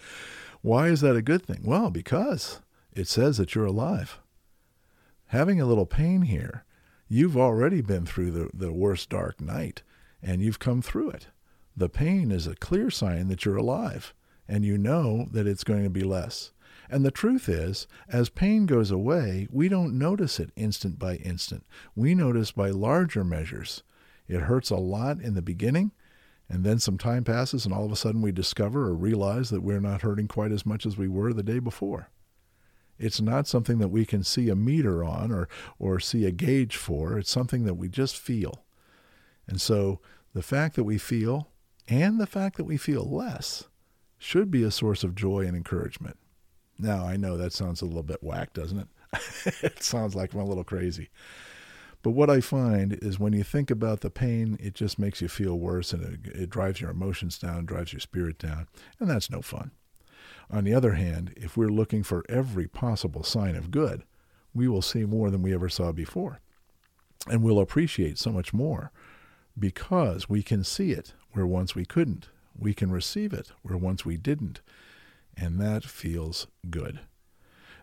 why 0.62 0.88
is 0.88 1.02
that 1.02 1.16
a 1.16 1.22
good 1.22 1.46
thing 1.46 1.62
well 1.64 1.90
because 1.90 2.62
it 2.94 3.08
says 3.08 3.38
that 3.38 3.56
you're 3.56 3.66
alive 3.66 4.20
having 5.28 5.60
a 5.60 5.66
little 5.66 5.86
pain 5.86 6.24
here 6.24 6.66
you've 7.08 7.38
already 7.38 7.82
been 7.82 8.06
through 8.06 8.32
the, 8.32 8.50
the 8.54 8.72
worst 8.72 9.10
dark 9.10 9.42
night 9.42 9.84
and 10.22 10.42
you've 10.42 10.60
come 10.60 10.82
through 10.82 11.10
it 11.10 11.28
the 11.76 11.90
pain 11.90 12.32
is 12.32 12.48
a 12.48 12.56
clear 12.56 12.90
sign 12.90 13.28
that 13.28 13.46
you're 13.46 13.58
alive 13.58 14.14
and 14.48 14.66
you 14.66 14.78
know 14.78 15.28
that 15.32 15.48
it's 15.48 15.64
going 15.64 15.84
to 15.84 15.90
be 15.90 16.04
less. 16.04 16.52
And 16.90 17.06
the 17.06 17.12
truth 17.12 17.48
is, 17.48 17.88
as 18.10 18.28
pain 18.30 18.66
goes 18.66 18.92
away, 18.92 19.48
we 19.50 19.70
don't 19.70 19.98
notice 19.98 20.42
it 20.42 20.52
instant 20.58 21.00
by 21.00 21.16
instant. 21.16 21.66
We 21.96 22.14
notice 22.14 22.52
by 22.52 22.70
larger 22.70 23.24
measures. 23.24 23.84
It 24.28 24.42
hurts 24.42 24.70
a 24.70 24.76
lot 24.76 25.22
in 25.22 25.36
the 25.36 25.42
beginning, 25.42 25.92
and 26.52 26.66
then 26.66 26.80
some 26.80 26.98
time 26.98 27.24
passes, 27.24 27.64
and 27.64 27.74
all 27.74 27.86
of 27.86 27.94
a 27.94 27.96
sudden 27.96 28.22
we 28.22 28.34
discover 28.34 28.82
or 28.88 28.94
realize 28.94 29.50
that 29.52 29.64
we're 29.64 29.80
not 29.80 30.02
hurting 30.02 30.28
quite 30.28 30.52
as 30.52 30.66
much 30.66 30.86
as 30.86 30.98
we 30.98 31.08
were 31.08 31.32
the 31.32 31.44
day 31.44 31.60
before. 31.60 32.10
It's 33.00 33.22
not 33.22 33.48
something 33.48 33.80
that 33.80 33.88
we 33.88 34.06
can 34.06 34.22
see 34.22 34.50
a 34.50 34.56
meter 34.56 35.02
on 35.02 35.32
or, 35.32 35.48
or 35.80 36.02
see 36.02 36.26
a 36.26 36.32
gauge 36.32 36.76
for. 36.76 37.18
It's 37.18 37.32
something 37.32 37.64
that 37.64 37.76
we 37.76 37.88
just 37.88 38.18
feel. 38.18 38.66
And 39.48 39.62
so 39.62 40.02
the 40.34 40.44
fact 40.44 40.76
that 40.76 40.84
we 40.84 40.98
feel 40.98 41.48
and 41.88 42.20
the 42.20 42.28
fact 42.28 42.58
that 42.58 42.66
we 42.66 42.76
feel 42.76 43.10
less 43.10 43.70
should 44.18 44.52
be 44.52 44.62
a 44.62 44.72
source 44.72 45.06
of 45.06 45.16
joy 45.16 45.46
and 45.46 45.56
encouragement. 45.56 46.18
Now, 46.78 47.08
I 47.08 47.16
know 47.16 47.38
that 47.38 47.54
sounds 47.54 47.82
a 47.82 47.86
little 47.86 48.04
bit 48.04 48.22
whack, 48.22 48.52
doesn't 48.52 48.78
it? 48.78 48.88
it 49.64 49.82
sounds 49.82 50.16
like 50.16 50.34
I'm 50.34 50.42
a 50.42 50.46
little 50.46 50.66
crazy. 50.66 51.10
But 52.04 52.12
what 52.12 52.30
I 52.30 52.42
find 52.42 52.94
is 52.94 53.20
when 53.20 53.34
you 53.34 53.44
think 53.44 53.70
about 53.70 54.02
the 54.02 54.10
pain, 54.10 54.58
it 54.60 54.74
just 54.74 54.98
makes 54.98 55.22
you 55.22 55.28
feel 55.28 55.60
worse 55.60 55.94
and 55.94 56.26
it, 56.26 56.32
it 56.34 56.50
drives 56.50 56.82
your 56.82 56.90
emotions 56.90 57.38
down, 57.38 57.66
drives 57.66 57.94
your 57.94 58.00
spirit 58.00 58.40
down, 58.40 58.68
and 59.00 59.10
that's 59.10 59.30
no 59.30 59.42
fun. 59.42 59.72
On 60.50 60.64
the 60.64 60.74
other 60.74 60.94
hand, 60.94 61.34
if 61.38 61.56
we're 61.56 61.70
looking 61.70 62.04
for 62.04 62.26
every 62.28 62.68
possible 62.68 63.24
sign 63.24 63.56
of 63.56 63.72
good, 63.72 64.04
we 64.54 64.68
will 64.68 64.82
see 64.82 65.06
more 65.06 65.30
than 65.30 65.42
we 65.42 65.54
ever 65.54 65.70
saw 65.70 65.92
before. 65.92 66.40
And 67.30 67.44
we'll 67.44 67.60
appreciate 67.60 68.18
so 68.18 68.32
much 68.32 68.54
more 68.54 68.92
because 69.58 70.28
we 70.28 70.42
can 70.42 70.64
see 70.64 70.92
it 70.92 71.14
where 71.32 71.46
once 71.48 71.76
we 71.76 71.86
couldn't. 71.86 72.30
We 72.58 72.74
can 72.74 72.92
receive 72.92 73.32
it 73.32 73.52
where 73.62 73.78
once 73.78 74.06
we 74.06 74.18
didn't. 74.18 74.62
And 75.38 75.60
that 75.62 75.84
feels 75.84 76.48
good. 76.70 77.00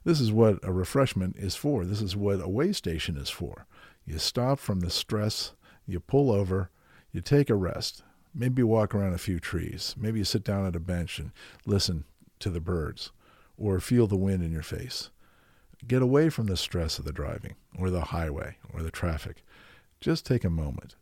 This 0.05 0.21
is 0.21 0.33
what 0.33 0.59
a 0.63 0.73
refreshment 0.73 1.37
is 1.37 1.55
for. 1.55 1.85
This 1.85 2.03
is 2.03 2.17
what 2.17 2.43
a 2.43 2.49
way 2.49 2.73
station 2.73 3.17
is 3.17 3.31
for. 3.31 3.67
You 4.09 4.19
stop 4.19 4.59
from 4.59 4.81
the 4.81 4.89
stress, 4.89 5.53
you 5.87 6.01
pull 6.01 6.33
over, 6.33 6.71
you 7.13 7.21
take 7.21 7.51
a 7.51 7.55
rest, 7.55 8.03
maybe 8.35 8.63
you 8.63 8.67
walk 8.67 8.95
around 8.95 9.13
a 9.13 9.19
few 9.19 9.39
trees, 9.39 9.95
maybe 9.99 10.19
you 10.19 10.25
sit 10.25 10.43
down 10.43 10.65
at 10.65 10.75
a 10.75 10.81
bench 10.81 11.19
and 11.19 11.31
listen 11.67 12.05
to 12.39 12.49
the 12.49 12.59
birds 12.59 13.13
or 13.59 13.81
feel 13.81 14.07
the 14.07 14.17
wind 14.17 14.43
in 14.43 14.51
your 14.51 14.63
face. 14.63 15.11
Get 15.87 16.01
away 16.01 16.31
from 16.31 16.47
the 16.47 16.57
stress 16.57 16.99
of 16.99 17.05
the 17.05 17.13
driving 17.13 17.57
or 17.79 17.91
the 17.91 18.07
highway 18.07 18.57
or 18.73 18.83
the 18.83 18.91
traffic. 18.91 19.45
Just 20.01 20.25
take 20.25 20.43
a 20.43 20.49
moment 20.49 20.97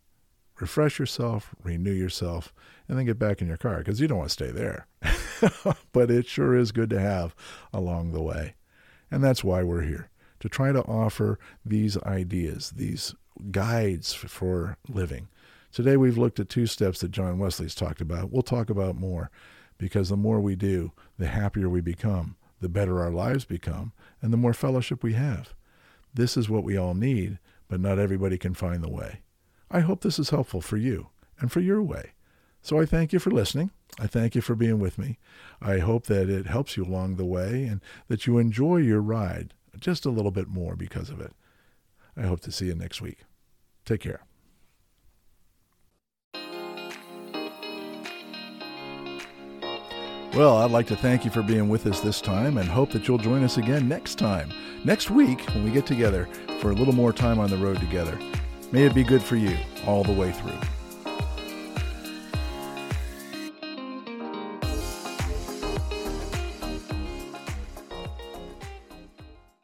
refresh 0.59 0.99
yourself, 0.99 1.55
renew 1.63 1.93
yourself, 1.93 2.55
and 2.89 2.99
then 2.99 3.05
get 3.05 3.19
back 3.19 3.43
in 3.43 3.47
your 3.47 3.59
car 3.59 3.79
because 3.79 4.01
you 4.01 4.09
don't 4.09 4.19
want 4.19 4.31
to 4.31 4.33
stay 4.33 4.51
there. 4.51 4.87
but 5.93 6.11
it 6.11 6.27
sure 6.27 6.57
is 6.57 6.73
good 6.73 6.89
to 6.89 6.99
have 6.99 7.37
along 7.75 8.13
the 8.13 8.23
way. 8.23 8.55
And 9.11 9.23
that's 9.23 9.45
why 9.45 9.63
we're 9.63 9.83
here 9.83 10.09
to 10.47 10.51
try 10.51 10.71
to 10.71 10.83
offer 10.83 11.41
these 11.65 12.01
ideas, 12.05 12.71
these 12.77 13.17
guides 13.51 14.13
for 14.13 14.77
living. 14.89 15.27
Today 15.73 15.97
we've 15.97 16.17
looked 16.17 16.39
at 16.39 16.49
two 16.49 16.69
steps 16.69 17.01
that 17.01 17.11
John 17.11 17.41
Wesley's 17.41 17.75
talked 17.75 18.01
about. 18.01 18.31
We'll 18.31 18.43
talk 18.43 18.71
about 18.71 18.95
more 18.95 19.29
because 19.77 20.09
the 20.09 20.17
more 20.17 20.39
we 20.41 20.55
do, 20.55 20.93
the 21.19 21.27
happier 21.27 21.69
we 21.69 21.81
become, 21.81 22.37
the 22.61 22.69
better 22.69 23.01
our 23.01 23.11
lives 23.11 23.45
become, 23.45 23.93
and 24.23 24.33
the 24.33 24.37
more 24.37 24.55
fellowship 24.55 25.03
we 25.03 25.15
have. 25.15 25.53
This 26.15 26.37
is 26.37 26.49
what 26.49 26.63
we 26.63 26.77
all 26.77 26.95
need, 26.95 27.41
but 27.67 27.81
not 27.81 27.99
everybody 27.99 28.39
can 28.39 28.55
find 28.55 28.85
the 28.85 28.89
way. 28.89 29.23
I 29.69 29.81
hope 29.81 30.03
this 30.03 30.21
is 30.21 30.31
helpful 30.31 30.61
for 30.61 30.77
you 30.77 31.09
and 31.41 31.51
for 31.51 31.61
your 31.61 31.83
way. 31.83 32.13
So 32.63 32.81
I 32.81 32.87
thank 32.87 33.13
you 33.13 33.19
for 33.19 33.33
listening. 33.33 33.73
I 33.99 34.07
thank 34.07 34.37
you 34.37 34.41
for 34.41 34.55
being 34.55 34.79
with 34.79 34.97
me. 34.97 35.19
I 35.61 35.79
hope 35.79 36.07
that 36.07 36.31
it 36.31 36.47
helps 36.47 36.77
you 36.77 36.85
along 36.85 37.17
the 37.17 37.25
way 37.25 37.65
and 37.65 37.81
that 38.07 38.29
you 38.29 38.39
enjoy 38.39 38.77
your 38.77 39.01
ride 39.01 39.53
just 39.81 40.07
a 40.07 40.11
little 40.11 40.31
bit 40.31 40.49
more 40.49 40.77
because 40.77 41.11
of 41.11 41.21
it. 41.21 41.33
I 42.17 42.23
hope 42.23 42.41
to 42.41 42.53
see 42.53 42.67
you 42.67 42.75
next 42.75 43.01
week. 43.03 43.19
Take 43.85 44.01
care. 44.01 44.23
Well, 50.35 50.59
I'd 50.59 50.71
like 50.71 50.87
to 50.89 50.97
thank 50.97 51.25
you 51.25 51.31
for 51.31 51.41
being 51.41 51.71
with 51.71 51.87
us 51.87 52.01
this 52.01 52.21
time 52.21 52.59
and 52.59 52.69
hope 52.69 52.91
that 52.93 53.09
you'll 53.09 53.17
join 53.17 53.43
us 53.43 53.57
again 53.57 53.89
next 53.89 54.17
time, 54.17 54.53
next 54.85 55.11
week, 55.11 55.41
when 55.55 55.65
we 55.65 55.71
get 55.71 55.87
together 55.87 56.29
for 56.61 56.71
a 56.71 56.75
little 56.75 56.95
more 56.95 57.13
time 57.13 57.39
on 57.39 57.49
the 57.49 57.57
road 57.57 57.81
together. 57.81 58.19
May 58.71 58.85
it 58.85 58.95
be 58.95 59.03
good 59.03 59.23
for 59.23 59.37
you 59.37 59.57
all 59.87 60.05
the 60.05 60.13
way 60.13 60.33
through. 60.33 60.59